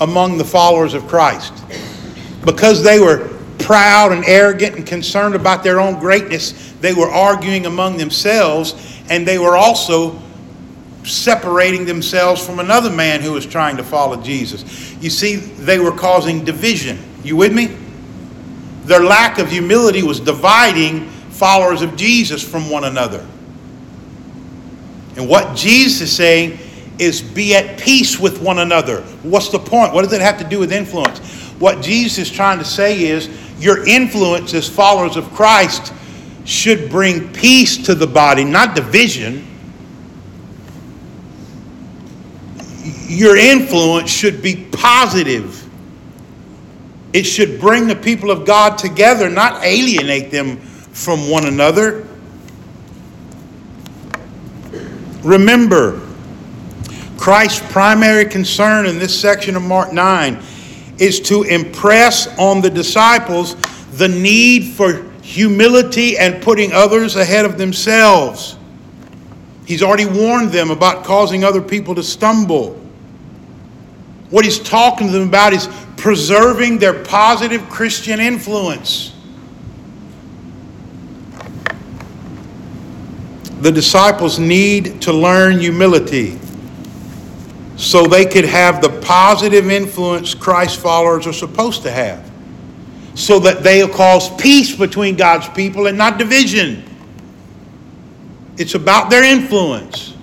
among 0.00 0.36
the 0.36 0.44
followers 0.44 0.92
of 0.92 1.06
Christ. 1.06 1.54
Because 2.44 2.82
they 2.82 3.00
were 3.00 3.28
proud 3.60 4.12
and 4.12 4.24
arrogant 4.26 4.76
and 4.76 4.86
concerned 4.86 5.34
about 5.34 5.62
their 5.62 5.80
own 5.80 5.98
greatness, 5.98 6.72
they 6.80 6.92
were 6.92 7.08
arguing 7.08 7.66
among 7.66 7.96
themselves 7.96 8.74
and 9.08 9.26
they 9.26 9.38
were 9.38 9.56
also 9.56 10.20
separating 11.04 11.86
themselves 11.86 12.44
from 12.44 12.58
another 12.58 12.90
man 12.90 13.20
who 13.20 13.32
was 13.32 13.46
trying 13.46 13.76
to 13.76 13.84
follow 13.84 14.20
Jesus. 14.20 14.92
You 15.00 15.10
see, 15.10 15.36
they 15.36 15.78
were 15.78 15.92
causing 15.92 16.44
division. 16.44 16.98
You 17.22 17.36
with 17.36 17.54
me? 17.54 17.76
Their 18.84 19.00
lack 19.00 19.38
of 19.38 19.50
humility 19.50 20.02
was 20.02 20.20
dividing 20.20 21.08
followers 21.30 21.82
of 21.82 21.96
Jesus 21.96 22.46
from 22.46 22.68
one 22.68 22.84
another. 22.84 23.26
And 25.16 25.28
what 25.28 25.56
Jesus 25.56 26.02
is 26.02 26.16
saying 26.16 26.58
is 27.00 27.22
be 27.22 27.54
at 27.54 27.78
peace 27.78 28.18
with 28.18 28.40
one 28.42 28.58
another. 28.58 29.00
What's 29.22 29.48
the 29.48 29.58
point? 29.58 29.94
What 29.94 30.02
does 30.02 30.12
it 30.12 30.20
have 30.20 30.38
to 30.38 30.44
do 30.44 30.58
with 30.58 30.72
influence? 30.72 31.18
What 31.58 31.82
Jesus 31.82 32.18
is 32.18 32.30
trying 32.30 32.58
to 32.58 32.64
say 32.64 33.04
is 33.04 33.28
your 33.58 33.86
influence 33.86 34.54
as 34.54 34.68
followers 34.68 35.16
of 35.16 35.24
Christ 35.32 35.92
should 36.44 36.90
bring 36.90 37.32
peace 37.32 37.84
to 37.86 37.94
the 37.94 38.06
body, 38.06 38.44
not 38.44 38.74
division. 38.74 39.46
Your 43.06 43.36
influence 43.36 44.10
should 44.10 44.42
be 44.42 44.68
positive. 44.72 45.68
It 47.12 47.24
should 47.24 47.60
bring 47.60 47.86
the 47.86 47.96
people 47.96 48.30
of 48.30 48.46
God 48.46 48.78
together, 48.78 49.28
not 49.28 49.64
alienate 49.64 50.30
them 50.30 50.58
from 50.58 51.28
one 51.30 51.46
another. 51.46 52.06
Remember, 55.22 56.09
Christ's 57.20 57.60
primary 57.70 58.24
concern 58.24 58.86
in 58.86 58.98
this 58.98 59.20
section 59.20 59.54
of 59.54 59.62
Mark 59.62 59.92
9 59.92 60.42
is 60.96 61.20
to 61.20 61.42
impress 61.42 62.26
on 62.38 62.62
the 62.62 62.70
disciples 62.70 63.56
the 63.92 64.08
need 64.08 64.72
for 64.72 65.02
humility 65.20 66.16
and 66.16 66.42
putting 66.42 66.72
others 66.72 67.16
ahead 67.16 67.44
of 67.44 67.58
themselves. 67.58 68.56
He's 69.66 69.82
already 69.82 70.06
warned 70.06 70.50
them 70.50 70.70
about 70.70 71.04
causing 71.04 71.44
other 71.44 71.60
people 71.60 71.94
to 71.96 72.02
stumble. 72.02 72.80
What 74.30 74.46
he's 74.46 74.58
talking 74.58 75.08
to 75.08 75.12
them 75.12 75.28
about 75.28 75.52
is 75.52 75.68
preserving 75.98 76.78
their 76.78 77.04
positive 77.04 77.68
Christian 77.68 78.18
influence. 78.18 79.14
The 83.60 83.70
disciples 83.70 84.38
need 84.38 85.02
to 85.02 85.12
learn 85.12 85.60
humility 85.60 86.38
so 87.80 88.06
they 88.06 88.26
could 88.26 88.44
have 88.44 88.82
the 88.82 88.90
positive 89.00 89.70
influence 89.70 90.34
Christ 90.34 90.78
followers 90.78 91.26
are 91.26 91.32
supposed 91.32 91.82
to 91.84 91.90
have, 91.90 92.30
so 93.14 93.38
that 93.38 93.62
they'll 93.62 93.88
cause 93.88 94.28
peace 94.36 94.76
between 94.76 95.16
God's 95.16 95.48
people 95.48 95.86
and 95.86 95.96
not 95.96 96.18
division. 96.18 96.84
It's 98.58 98.74
about 98.74 99.08
their 99.08 99.24
influence. 99.24 100.14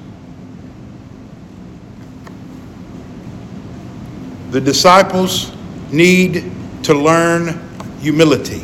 The 4.52 4.62
disciples 4.62 5.52
need 5.91 6.52
to 6.84 6.93
learn 6.93 7.60
humility 8.00 8.62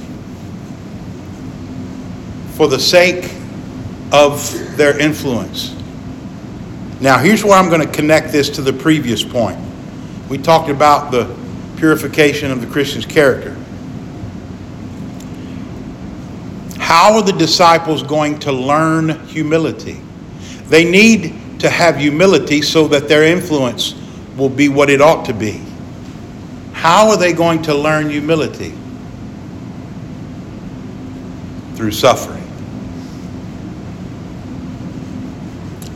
for 2.52 2.68
the 2.68 2.80
sake 2.80 3.34
of 4.12 4.78
their 4.78 5.00
influence. 5.00 5.76
Now, 7.04 7.18
here's 7.18 7.44
where 7.44 7.56
I'm 7.56 7.68
going 7.68 7.86
to 7.86 7.94
connect 7.94 8.32
this 8.32 8.48
to 8.52 8.62
the 8.62 8.72
previous 8.72 9.26
point. 9.26 9.60
We 10.30 10.38
talked 10.38 10.70
about 10.70 11.12
the 11.12 11.36
purification 11.76 12.50
of 12.50 12.62
the 12.62 12.68
Christian's 12.68 13.06
character. 13.06 13.58
How 16.80 17.16
are 17.16 17.22
the 17.22 17.34
disciples 17.34 18.04
going 18.04 18.40
to 18.40 18.54
learn 18.54 19.20
humility? 19.28 20.00
They 20.68 20.86
need 20.90 21.60
to 21.60 21.70
have 21.70 21.98
humility 21.98 22.62
so 22.62 22.88
that 22.88 23.10
their 23.10 23.24
influence 23.24 23.96
will 24.38 24.48
be 24.48 24.70
what 24.70 24.90
it 24.90 25.02
ought 25.02 25.26
to 25.26 25.34
be. 25.34 25.62
How 26.72 27.10
are 27.10 27.18
they 27.18 27.34
going 27.34 27.64
to 27.64 27.76
learn 27.76 28.10
humility? 28.12 28.74
Through 31.76 31.92
suffering. 31.92 32.43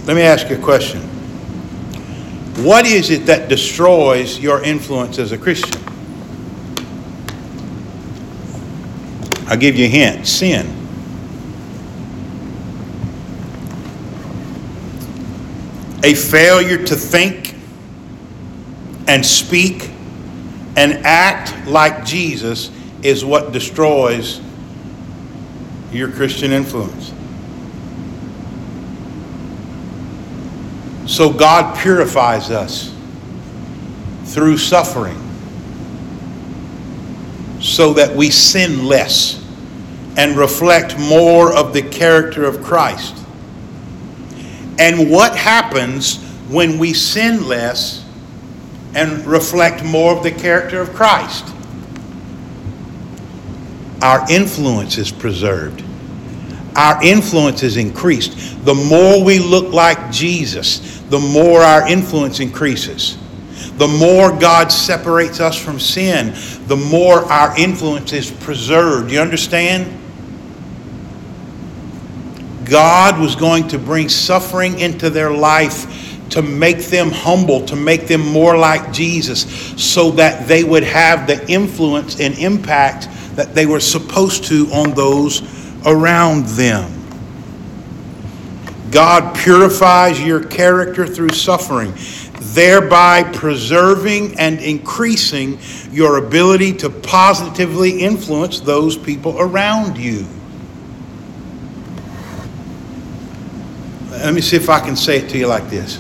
Let 0.08 0.16
me 0.16 0.22
ask 0.22 0.50
you 0.50 0.56
a 0.56 0.60
question. 0.60 1.02
What 2.64 2.86
is 2.86 3.10
it 3.10 3.26
that 3.26 3.50
destroys 3.50 4.40
your 4.40 4.64
influence 4.64 5.20
as 5.20 5.34
a 5.34 5.38
Christian? 5.38 5.82
I'll 9.48 9.58
give 9.58 9.76
you 9.76 9.84
a 9.84 9.90
hint 9.90 10.26
sin. 10.26 10.66
A 16.06 16.14
failure 16.14 16.82
to 16.86 16.96
think 16.96 17.56
and 19.10 19.26
speak 19.26 19.90
and 20.78 21.06
act 21.06 21.68
like 21.68 22.06
Jesus 22.06 22.72
is 23.02 23.26
what 23.26 23.52
destroys 23.52 24.40
your 25.92 26.10
Christian 26.10 26.54
influence. 26.54 27.12
So 31.18 31.34
God 31.34 31.76
purifies 31.80 32.52
us 32.52 32.94
through 34.26 34.60
suffering 34.60 35.18
so 37.60 37.94
that 37.94 38.16
we 38.16 38.30
sin 38.30 38.86
less 38.86 39.44
and 40.16 40.38
reflect 40.38 40.96
more 41.00 41.52
of 41.52 41.74
the 41.74 41.82
character 41.82 42.46
of 42.46 42.62
Christ. 42.62 43.18
And 44.78 45.10
what 45.10 45.36
happens 45.36 46.24
when 46.52 46.78
we 46.78 46.94
sin 46.94 47.48
less 47.48 48.06
and 48.94 49.26
reflect 49.26 49.84
more 49.84 50.16
of 50.16 50.22
the 50.22 50.32
character 50.32 50.80
of 50.80 50.94
Christ? 50.94 51.52
Our 54.04 54.24
influence 54.30 55.00
is 55.00 55.12
preserved. 55.12 55.84
Our 56.78 57.04
influence 57.04 57.64
is 57.64 57.76
increased. 57.76 58.64
The 58.64 58.76
more 58.76 59.24
we 59.24 59.40
look 59.40 59.74
like 59.74 60.12
Jesus, 60.12 61.00
the 61.10 61.20
more 61.20 61.62
our 61.62 61.88
influence 61.88 62.40
increases. 62.40 63.18
The 63.78 63.88
more 63.88 64.32
God 64.38 64.72
separates 64.72 65.40
us 65.40 65.58
from 65.60 65.80
sin, 65.80 66.34
the 66.68 66.76
more 66.76 67.24
our 67.32 67.58
influence 67.60 68.14
is 68.14 68.30
preserved. 68.30 69.12
You 69.12 69.20
understand? 69.20 69.92
God 72.66 73.20
was 73.20 73.36
going 73.36 73.68
to 73.70 73.80
bring 73.80 74.08
suffering 74.08 74.80
into 74.80 75.10
their 75.10 75.32
life 75.32 76.30
to 76.30 76.42
make 76.42 76.80
them 76.80 77.10
humble, 77.10 77.66
to 77.66 77.76
make 77.76 78.08
them 78.08 78.22
more 78.22 78.58
like 78.58 78.92
Jesus, 78.92 79.46
so 79.82 80.12
that 80.12 80.48
they 80.48 80.64
would 80.64 80.84
have 80.84 81.26
the 81.26 81.50
influence 81.50 82.20
and 82.20 82.38
impact 82.38 83.08
that 83.36 83.56
they 83.56 83.66
were 83.66 83.80
supposed 83.80 84.44
to 84.46 84.68
on 84.72 84.92
those 84.94 85.42
around 85.88 86.46
them. 86.48 86.94
God 88.92 89.36
purifies 89.36 90.22
your 90.22 90.44
character 90.44 91.08
through 91.08 91.30
suffering, 91.30 91.94
thereby 92.54 93.24
preserving 93.24 94.38
and 94.40 94.60
increasing 94.60 95.60
your 95.92 96.18
ability 96.18 96.74
to 96.74 96.90
positively 96.90 98.02
influence 98.02 98.60
those 98.60 98.98
people 98.98 99.40
around 99.40 99.98
you. 99.98 100.26
Let 104.10 104.34
me 104.34 104.42
see 104.42 104.58
if 104.58 104.70
I 104.70 104.80
can 104.80 104.96
say 104.96 105.20
it 105.20 105.30
to 105.30 105.38
you 105.38 105.48
like 105.48 105.70
this. 105.70 106.00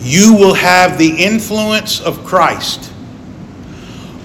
You 0.00 0.34
will 0.34 0.54
have 0.54 0.98
the 0.98 1.24
influence 1.24 2.00
of 2.00 2.24
Christ 2.24 2.92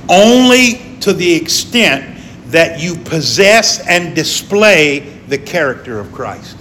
only 0.10 0.98
to 1.02 1.14
the 1.14 1.34
extent 1.34 2.09
that 2.50 2.80
you 2.80 2.96
possess 2.96 3.86
and 3.88 4.16
display 4.16 5.00
the 5.28 5.38
character 5.38 6.00
of 6.00 6.12
Christ. 6.12 6.58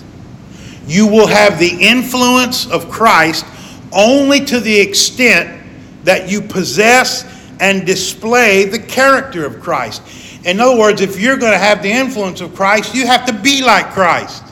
You 0.86 1.06
will 1.06 1.26
have 1.26 1.58
the 1.58 1.76
influence 1.80 2.66
of 2.70 2.90
Christ 2.90 3.44
only 3.92 4.44
to 4.46 4.60
the 4.60 4.78
extent 4.78 5.62
that 6.04 6.30
you 6.30 6.40
possess 6.40 7.24
and 7.60 7.86
display 7.86 8.64
the 8.64 8.78
character 8.78 9.44
of 9.44 9.60
Christ. 9.60 10.02
In 10.44 10.60
other 10.60 10.78
words, 10.78 11.00
if 11.00 11.20
you're 11.20 11.36
going 11.36 11.52
to 11.52 11.58
have 11.58 11.82
the 11.82 11.90
influence 11.90 12.40
of 12.40 12.54
Christ, 12.54 12.94
you 12.94 13.06
have 13.06 13.26
to 13.26 13.32
be 13.32 13.62
like 13.62 13.90
Christ. 13.90 14.42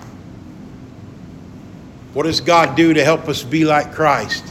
What 2.12 2.24
does 2.24 2.40
God 2.40 2.76
do 2.76 2.94
to 2.94 3.04
help 3.04 3.28
us 3.28 3.42
be 3.42 3.64
like 3.64 3.92
Christ? 3.92 4.44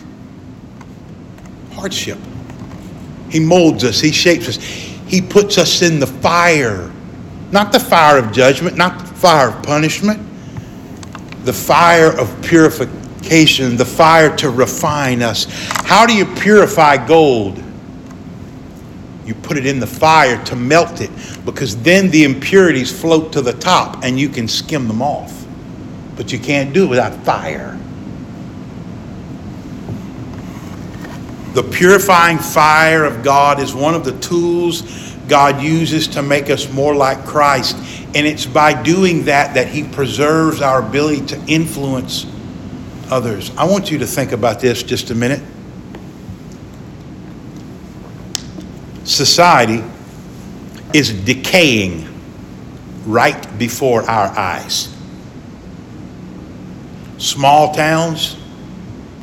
Hardship. 1.73 2.17
He 3.29 3.39
molds 3.39 3.83
us, 3.83 3.99
He 3.99 4.11
shapes 4.11 4.47
us, 4.47 4.57
He 5.07 5.21
puts 5.21 5.57
us 5.57 5.81
in 5.81 5.99
the 5.99 6.07
fire. 6.07 6.91
Not 7.51 7.71
the 7.71 7.79
fire 7.79 8.17
of 8.17 8.31
judgment, 8.31 8.75
not 8.75 8.99
the 8.99 9.13
fire 9.13 9.49
of 9.49 9.63
punishment, 9.63 10.19
the 11.45 11.53
fire 11.53 12.17
of 12.19 12.41
purification, 12.43 13.77
the 13.77 13.85
fire 13.85 14.35
to 14.37 14.49
refine 14.49 15.21
us. 15.21 15.45
How 15.85 16.05
do 16.05 16.15
you 16.15 16.25
purify 16.25 17.05
gold? 17.05 17.61
You 19.25 19.35
put 19.35 19.57
it 19.57 19.65
in 19.65 19.79
the 19.79 19.87
fire 19.87 20.43
to 20.45 20.55
melt 20.55 21.01
it 21.01 21.11
because 21.45 21.81
then 21.81 22.09
the 22.11 22.23
impurities 22.23 22.91
float 22.91 23.31
to 23.33 23.41
the 23.41 23.53
top 23.53 24.03
and 24.03 24.19
you 24.19 24.29
can 24.29 24.47
skim 24.47 24.87
them 24.87 25.01
off 25.01 25.45
but 26.15 26.31
you 26.31 26.39
can't 26.39 26.73
do 26.73 26.85
it 26.85 26.89
without 26.89 27.13
fire. 27.23 27.77
The 31.55 31.63
purifying 31.63 32.37
fire 32.37 33.05
of 33.05 33.23
God 33.23 33.59
is 33.59 33.73
one 33.73 33.95
of 33.95 34.05
the 34.05 34.17
tools 34.19 34.83
God 35.27 35.61
uses 35.61 36.07
to 36.09 36.21
make 36.21 36.49
us 36.49 36.71
more 36.71 36.93
like 36.93 37.25
Christ. 37.25 37.75
And 38.13 38.27
it's 38.27 38.45
by 38.45 38.83
doing 38.83 39.25
that 39.25 39.55
that 39.55 39.67
He 39.67 39.83
preserves 39.83 40.61
our 40.61 40.87
ability 40.87 41.25
to 41.27 41.41
influence 41.47 42.27
others. 43.09 43.51
I 43.57 43.65
want 43.65 43.89
you 43.89 43.97
to 43.99 44.05
think 44.05 44.33
about 44.33 44.59
this 44.59 44.83
just 44.83 45.09
a 45.09 45.15
minute. 45.15 45.41
Society 49.05 49.83
is 50.93 51.11
decaying 51.23 52.07
right 53.05 53.57
before 53.57 54.03
our 54.03 54.27
eyes 54.37 54.91
small 57.17 57.73
towns 57.73 58.37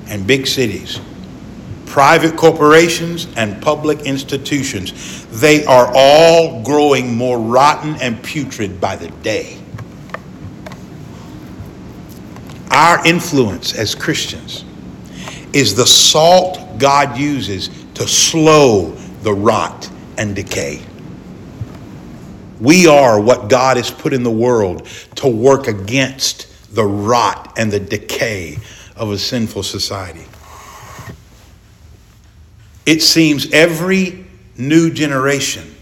and 0.08 0.26
big 0.26 0.46
cities, 0.46 0.98
private 1.92 2.34
corporations 2.38 3.28
and 3.36 3.60
public 3.60 4.00
institutions, 4.06 5.26
they 5.42 5.62
are 5.66 5.92
all 5.94 6.62
growing 6.62 7.14
more 7.14 7.38
rotten 7.38 7.94
and 7.96 8.22
putrid 8.22 8.80
by 8.80 8.96
the 8.96 9.08
day. 9.20 9.58
Our 12.70 13.06
influence 13.06 13.74
as 13.74 13.94
Christians 13.94 14.64
is 15.52 15.74
the 15.74 15.84
salt 15.84 16.78
God 16.78 17.18
uses 17.18 17.68
to 17.92 18.08
slow 18.08 18.92
the 19.20 19.34
rot 19.34 19.90
and 20.16 20.34
decay. 20.34 20.82
We 22.58 22.86
are 22.86 23.20
what 23.20 23.50
God 23.50 23.76
has 23.76 23.90
put 23.90 24.14
in 24.14 24.22
the 24.22 24.30
world 24.30 24.86
to 25.16 25.28
work 25.28 25.66
against 25.66 26.74
the 26.74 26.86
rot 26.86 27.52
and 27.58 27.70
the 27.70 27.80
decay 27.80 28.56
of 28.96 29.10
a 29.10 29.18
sinful 29.18 29.64
society. 29.64 30.24
It 32.84 33.02
seems 33.02 33.52
every 33.52 34.24
new 34.56 34.90
generation 34.92 35.74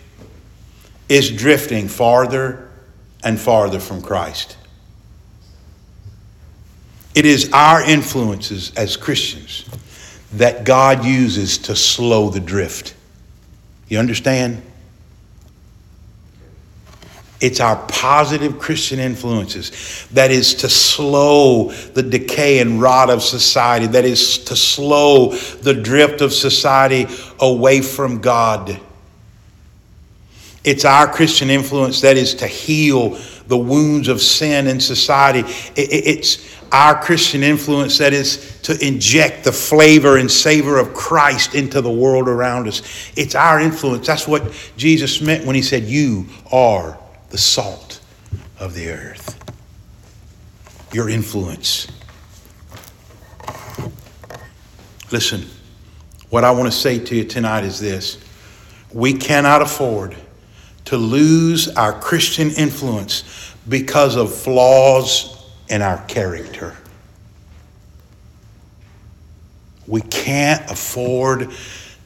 is 1.08 1.30
drifting 1.30 1.88
farther 1.88 2.68
and 3.24 3.38
farther 3.38 3.80
from 3.80 4.02
Christ. 4.02 4.56
It 7.14 7.26
is 7.26 7.50
our 7.52 7.82
influences 7.82 8.72
as 8.76 8.96
Christians 8.96 9.64
that 10.34 10.64
God 10.64 11.04
uses 11.04 11.58
to 11.58 11.74
slow 11.74 12.30
the 12.30 12.40
drift. 12.40 12.94
You 13.88 13.98
understand? 13.98 14.62
It's 17.40 17.58
our 17.58 17.76
positive 17.86 18.58
Christian 18.58 18.98
influences 18.98 20.06
that 20.12 20.30
is 20.30 20.54
to 20.56 20.68
slow 20.68 21.72
the 21.72 22.02
decay 22.02 22.58
and 22.58 22.82
rot 22.82 23.08
of 23.08 23.22
society, 23.22 23.86
that 23.86 24.04
is 24.04 24.38
to 24.44 24.56
slow 24.56 25.34
the 25.62 25.72
drift 25.72 26.20
of 26.20 26.34
society 26.34 27.06
away 27.38 27.80
from 27.80 28.20
God. 28.20 28.78
It's 30.64 30.84
our 30.84 31.10
Christian 31.10 31.48
influence 31.48 32.02
that 32.02 32.18
is 32.18 32.34
to 32.34 32.46
heal 32.46 33.18
the 33.46 33.56
wounds 33.56 34.08
of 34.08 34.20
sin 34.20 34.66
in 34.66 34.78
society. 34.78 35.42
It's 35.74 36.60
our 36.70 37.00
Christian 37.02 37.42
influence 37.42 37.96
that 37.98 38.12
is 38.12 38.60
to 38.62 38.86
inject 38.86 39.44
the 39.44 39.52
flavor 39.52 40.18
and 40.18 40.30
savor 40.30 40.78
of 40.78 40.92
Christ 40.92 41.54
into 41.54 41.80
the 41.80 41.90
world 41.90 42.28
around 42.28 42.68
us. 42.68 42.82
It's 43.16 43.34
our 43.34 43.58
influence. 43.60 44.06
That's 44.06 44.28
what 44.28 44.52
Jesus 44.76 45.22
meant 45.22 45.46
when 45.46 45.56
he 45.56 45.62
said, 45.62 45.84
You 45.84 46.26
are 46.52 46.98
the 47.30 47.38
salt 47.38 48.00
of 48.58 48.74
the 48.74 48.90
earth. 48.90 49.36
Your 50.92 51.08
influence. 51.08 51.86
Listen, 55.10 55.46
what 56.28 56.44
I 56.44 56.50
want 56.50 56.70
to 56.70 56.76
say 56.76 56.98
to 56.98 57.16
you 57.16 57.24
tonight 57.24 57.64
is 57.64 57.80
this 57.80 58.18
we 58.92 59.12
cannot 59.12 59.62
afford 59.62 60.16
to 60.86 60.96
lose 60.96 61.68
our 61.68 61.92
Christian 61.92 62.50
influence 62.50 63.54
because 63.68 64.16
of 64.16 64.34
flaws 64.34 65.48
in 65.68 65.82
our 65.82 66.04
character. 66.06 66.76
We 69.86 70.00
can't 70.02 70.68
afford 70.70 71.50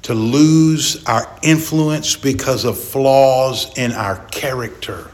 to 0.03 0.15
lose 0.15 1.03
our 1.07 1.27
influence 1.43 2.17
because 2.17 2.65
of 2.65 2.79
flaws 2.79 3.73
in 3.79 3.93
our 3.93 4.17
character. 4.27 5.11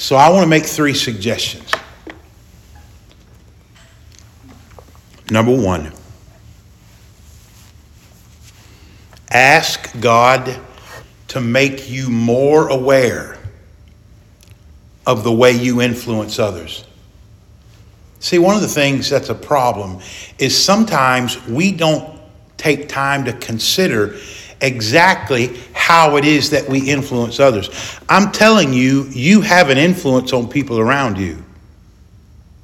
So 0.00 0.16
I 0.16 0.30
want 0.30 0.44
to 0.44 0.48
make 0.48 0.64
three 0.64 0.94
suggestions. 0.94 1.70
Number 5.30 5.54
one, 5.54 5.92
ask 9.30 10.00
God 10.00 10.58
to 11.28 11.42
make 11.42 11.90
you 11.90 12.08
more 12.08 12.68
aware 12.68 13.36
of 15.06 15.22
the 15.22 15.30
way 15.30 15.52
you 15.52 15.82
influence 15.82 16.38
others. 16.38 16.86
See, 18.20 18.38
one 18.38 18.56
of 18.56 18.62
the 18.62 18.68
things 18.68 19.10
that's 19.10 19.28
a 19.28 19.34
problem 19.34 20.00
is 20.38 20.56
sometimes 20.56 21.46
we 21.46 21.72
don't 21.72 22.18
take 22.56 22.88
time 22.88 23.26
to 23.26 23.34
consider 23.34 24.16
exactly 24.60 25.56
how 25.72 26.16
it 26.16 26.24
is 26.24 26.50
that 26.50 26.68
we 26.68 26.90
influence 26.90 27.40
others. 27.40 27.70
I'm 28.08 28.32
telling 28.32 28.72
you, 28.72 29.04
you 29.10 29.40
have 29.40 29.70
an 29.70 29.78
influence 29.78 30.32
on 30.32 30.48
people 30.48 30.78
around 30.78 31.18
you. 31.18 31.44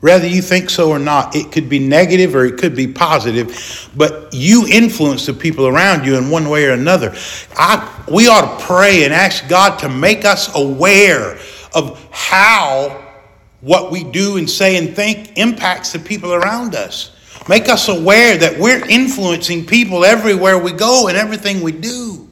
Whether 0.00 0.26
you 0.28 0.42
think 0.42 0.68
so 0.68 0.90
or 0.90 0.98
not, 0.98 1.34
it 1.34 1.50
could 1.50 1.68
be 1.68 1.78
negative 1.78 2.34
or 2.34 2.44
it 2.44 2.58
could 2.58 2.76
be 2.76 2.86
positive, 2.86 3.90
but 3.96 4.28
you 4.32 4.66
influence 4.70 5.26
the 5.26 5.32
people 5.32 5.66
around 5.66 6.04
you 6.04 6.16
in 6.16 6.30
one 6.30 6.48
way 6.48 6.66
or 6.66 6.72
another. 6.72 7.14
I, 7.56 8.04
we 8.12 8.28
ought 8.28 8.58
to 8.58 8.64
pray 8.66 9.04
and 9.04 9.12
ask 9.12 9.48
God 9.48 9.78
to 9.78 9.88
make 9.88 10.24
us 10.24 10.54
aware 10.54 11.38
of 11.74 12.06
how 12.12 13.04
what 13.62 13.90
we 13.90 14.04
do 14.04 14.36
and 14.36 14.48
say 14.48 14.76
and 14.76 14.94
think 14.94 15.36
impacts 15.38 15.92
the 15.92 15.98
people 15.98 16.34
around 16.34 16.74
us. 16.74 17.15
Make 17.48 17.68
us 17.68 17.88
aware 17.88 18.36
that 18.36 18.58
we're 18.58 18.84
influencing 18.86 19.66
people 19.66 20.04
everywhere 20.04 20.58
we 20.58 20.72
go 20.72 21.08
and 21.08 21.16
everything 21.16 21.60
we 21.60 21.72
do. 21.72 22.28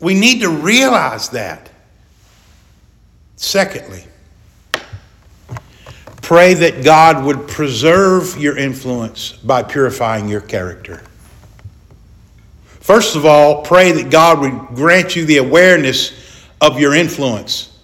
We 0.00 0.14
need 0.14 0.40
to 0.42 0.50
realize 0.50 1.30
that. 1.30 1.70
Secondly, 3.34 4.04
pray 6.22 6.54
that 6.54 6.84
God 6.84 7.24
would 7.24 7.48
preserve 7.48 8.36
your 8.38 8.56
influence 8.56 9.32
by 9.32 9.62
purifying 9.62 10.28
your 10.28 10.40
character. 10.40 11.02
First 12.80 13.16
of 13.16 13.26
all, 13.26 13.62
pray 13.62 13.92
that 13.92 14.10
God 14.10 14.40
would 14.40 14.76
grant 14.76 15.16
you 15.16 15.24
the 15.24 15.38
awareness 15.38 16.12
of 16.60 16.80
your 16.80 16.94
influence. 16.94 17.78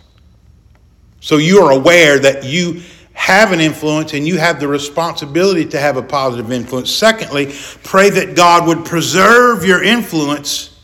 So 1.20 1.38
you 1.38 1.60
are 1.60 1.72
aware 1.72 2.18
that 2.18 2.44
you 2.44 2.82
have 3.14 3.52
an 3.52 3.60
influence 3.60 4.12
and 4.12 4.26
you 4.26 4.36
have 4.38 4.60
the 4.60 4.68
responsibility 4.68 5.64
to 5.64 5.80
have 5.80 5.96
a 5.96 6.02
positive 6.02 6.52
influence. 6.52 6.90
Secondly, 6.90 7.54
pray 7.82 8.10
that 8.10 8.36
God 8.36 8.66
would 8.66 8.84
preserve 8.84 9.64
your 9.64 9.82
influence 9.82 10.78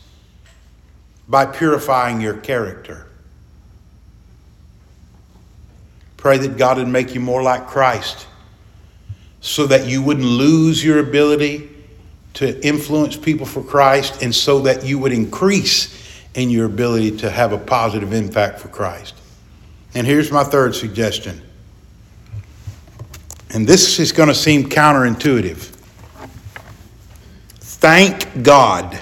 by 1.27 1.45
purifying 1.45 2.19
your 2.19 2.37
character. 2.37 3.05
Pray 6.17 6.37
that 6.37 6.57
God 6.57 6.77
would 6.77 6.87
make 6.87 7.13
you 7.13 7.21
more 7.21 7.43
like 7.43 7.67
Christ 7.67 8.27
so 9.41 9.67
that 9.67 9.87
you 9.87 10.01
wouldn't 10.01 10.25
lose 10.25 10.83
your 10.83 10.99
ability 10.99 11.69
to 12.35 12.65
influence 12.65 13.17
people 13.17 13.45
for 13.45 13.63
Christ 13.63 14.21
and 14.21 14.33
so 14.33 14.61
that 14.61 14.85
you 14.85 14.97
would 14.99 15.11
increase 15.11 15.97
in 16.33 16.49
your 16.49 16.65
ability 16.65 17.17
to 17.17 17.29
have 17.29 17.51
a 17.51 17.57
positive 17.57 18.13
impact 18.13 18.59
for 18.59 18.69
Christ. 18.69 19.15
And 19.93 20.07
here's 20.07 20.31
my 20.31 20.43
third 20.43 20.75
suggestion. 20.75 21.41
And 23.53 23.67
this 23.67 23.99
is 23.99 24.11
going 24.11 24.29
to 24.29 24.35
seem 24.35 24.69
counterintuitive. 24.69 25.57
Thank 27.59 28.43
God 28.43 28.99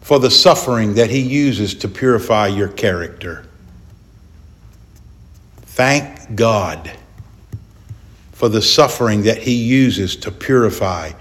for 0.00 0.18
the 0.18 0.30
suffering 0.30 0.94
that 0.94 1.10
He 1.10 1.20
uses 1.20 1.74
to 1.74 1.88
purify 1.88 2.46
your 2.46 2.68
character. 2.68 3.46
Thank 5.58 6.34
God 6.34 6.92
for 8.32 8.48
the 8.48 8.62
suffering 8.62 9.22
that 9.22 9.38
He 9.38 9.54
uses 9.54 10.16
to 10.16 10.30
purify 10.30 11.12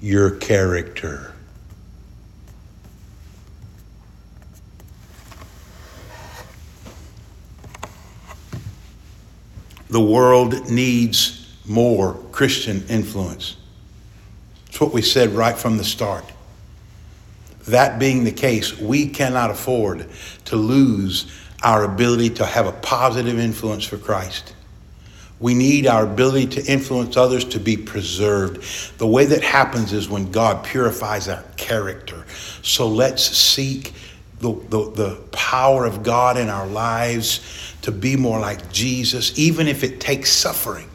your 0.00 0.32
character. 0.32 1.34
the 9.94 10.00
world 10.00 10.68
needs 10.68 11.43
more 11.66 12.14
Christian 12.32 12.84
influence. 12.88 13.56
It's 14.68 14.80
what 14.80 14.92
we 14.92 15.02
said 15.02 15.30
right 15.30 15.56
from 15.56 15.76
the 15.76 15.84
start. 15.84 16.24
That 17.68 17.98
being 17.98 18.24
the 18.24 18.32
case, 18.32 18.78
we 18.78 19.08
cannot 19.08 19.50
afford 19.50 20.08
to 20.46 20.56
lose 20.56 21.32
our 21.62 21.84
ability 21.84 22.30
to 22.30 22.44
have 22.44 22.66
a 22.66 22.72
positive 22.72 23.38
influence 23.38 23.84
for 23.84 23.96
Christ. 23.96 24.54
We 25.40 25.54
need 25.54 25.86
our 25.86 26.04
ability 26.04 26.46
to 26.60 26.64
influence 26.64 27.16
others 27.16 27.44
to 27.46 27.60
be 27.60 27.76
preserved. 27.76 28.98
The 28.98 29.06
way 29.06 29.24
that 29.26 29.42
happens 29.42 29.92
is 29.92 30.08
when 30.08 30.30
God 30.30 30.64
purifies 30.64 31.28
our 31.28 31.42
character. 31.56 32.24
So 32.62 32.88
let's 32.88 33.22
seek 33.22 33.94
the, 34.40 34.52
the, 34.68 34.90
the 34.90 35.20
power 35.32 35.86
of 35.86 36.02
God 36.02 36.36
in 36.36 36.48
our 36.48 36.66
lives 36.66 37.74
to 37.82 37.90
be 37.90 38.16
more 38.16 38.38
like 38.38 38.72
Jesus, 38.72 39.38
even 39.38 39.68
if 39.68 39.82
it 39.82 40.00
takes 40.00 40.30
suffering, 40.30 40.88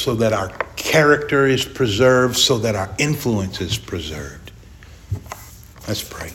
so 0.00 0.14
that 0.14 0.32
our 0.32 0.48
character 0.76 1.46
is 1.46 1.64
preserved, 1.64 2.36
so 2.36 2.58
that 2.58 2.74
our 2.74 2.88
influence 2.98 3.60
is 3.60 3.76
preserved. 3.76 4.50
Let's 5.86 6.02
pray. 6.02 6.32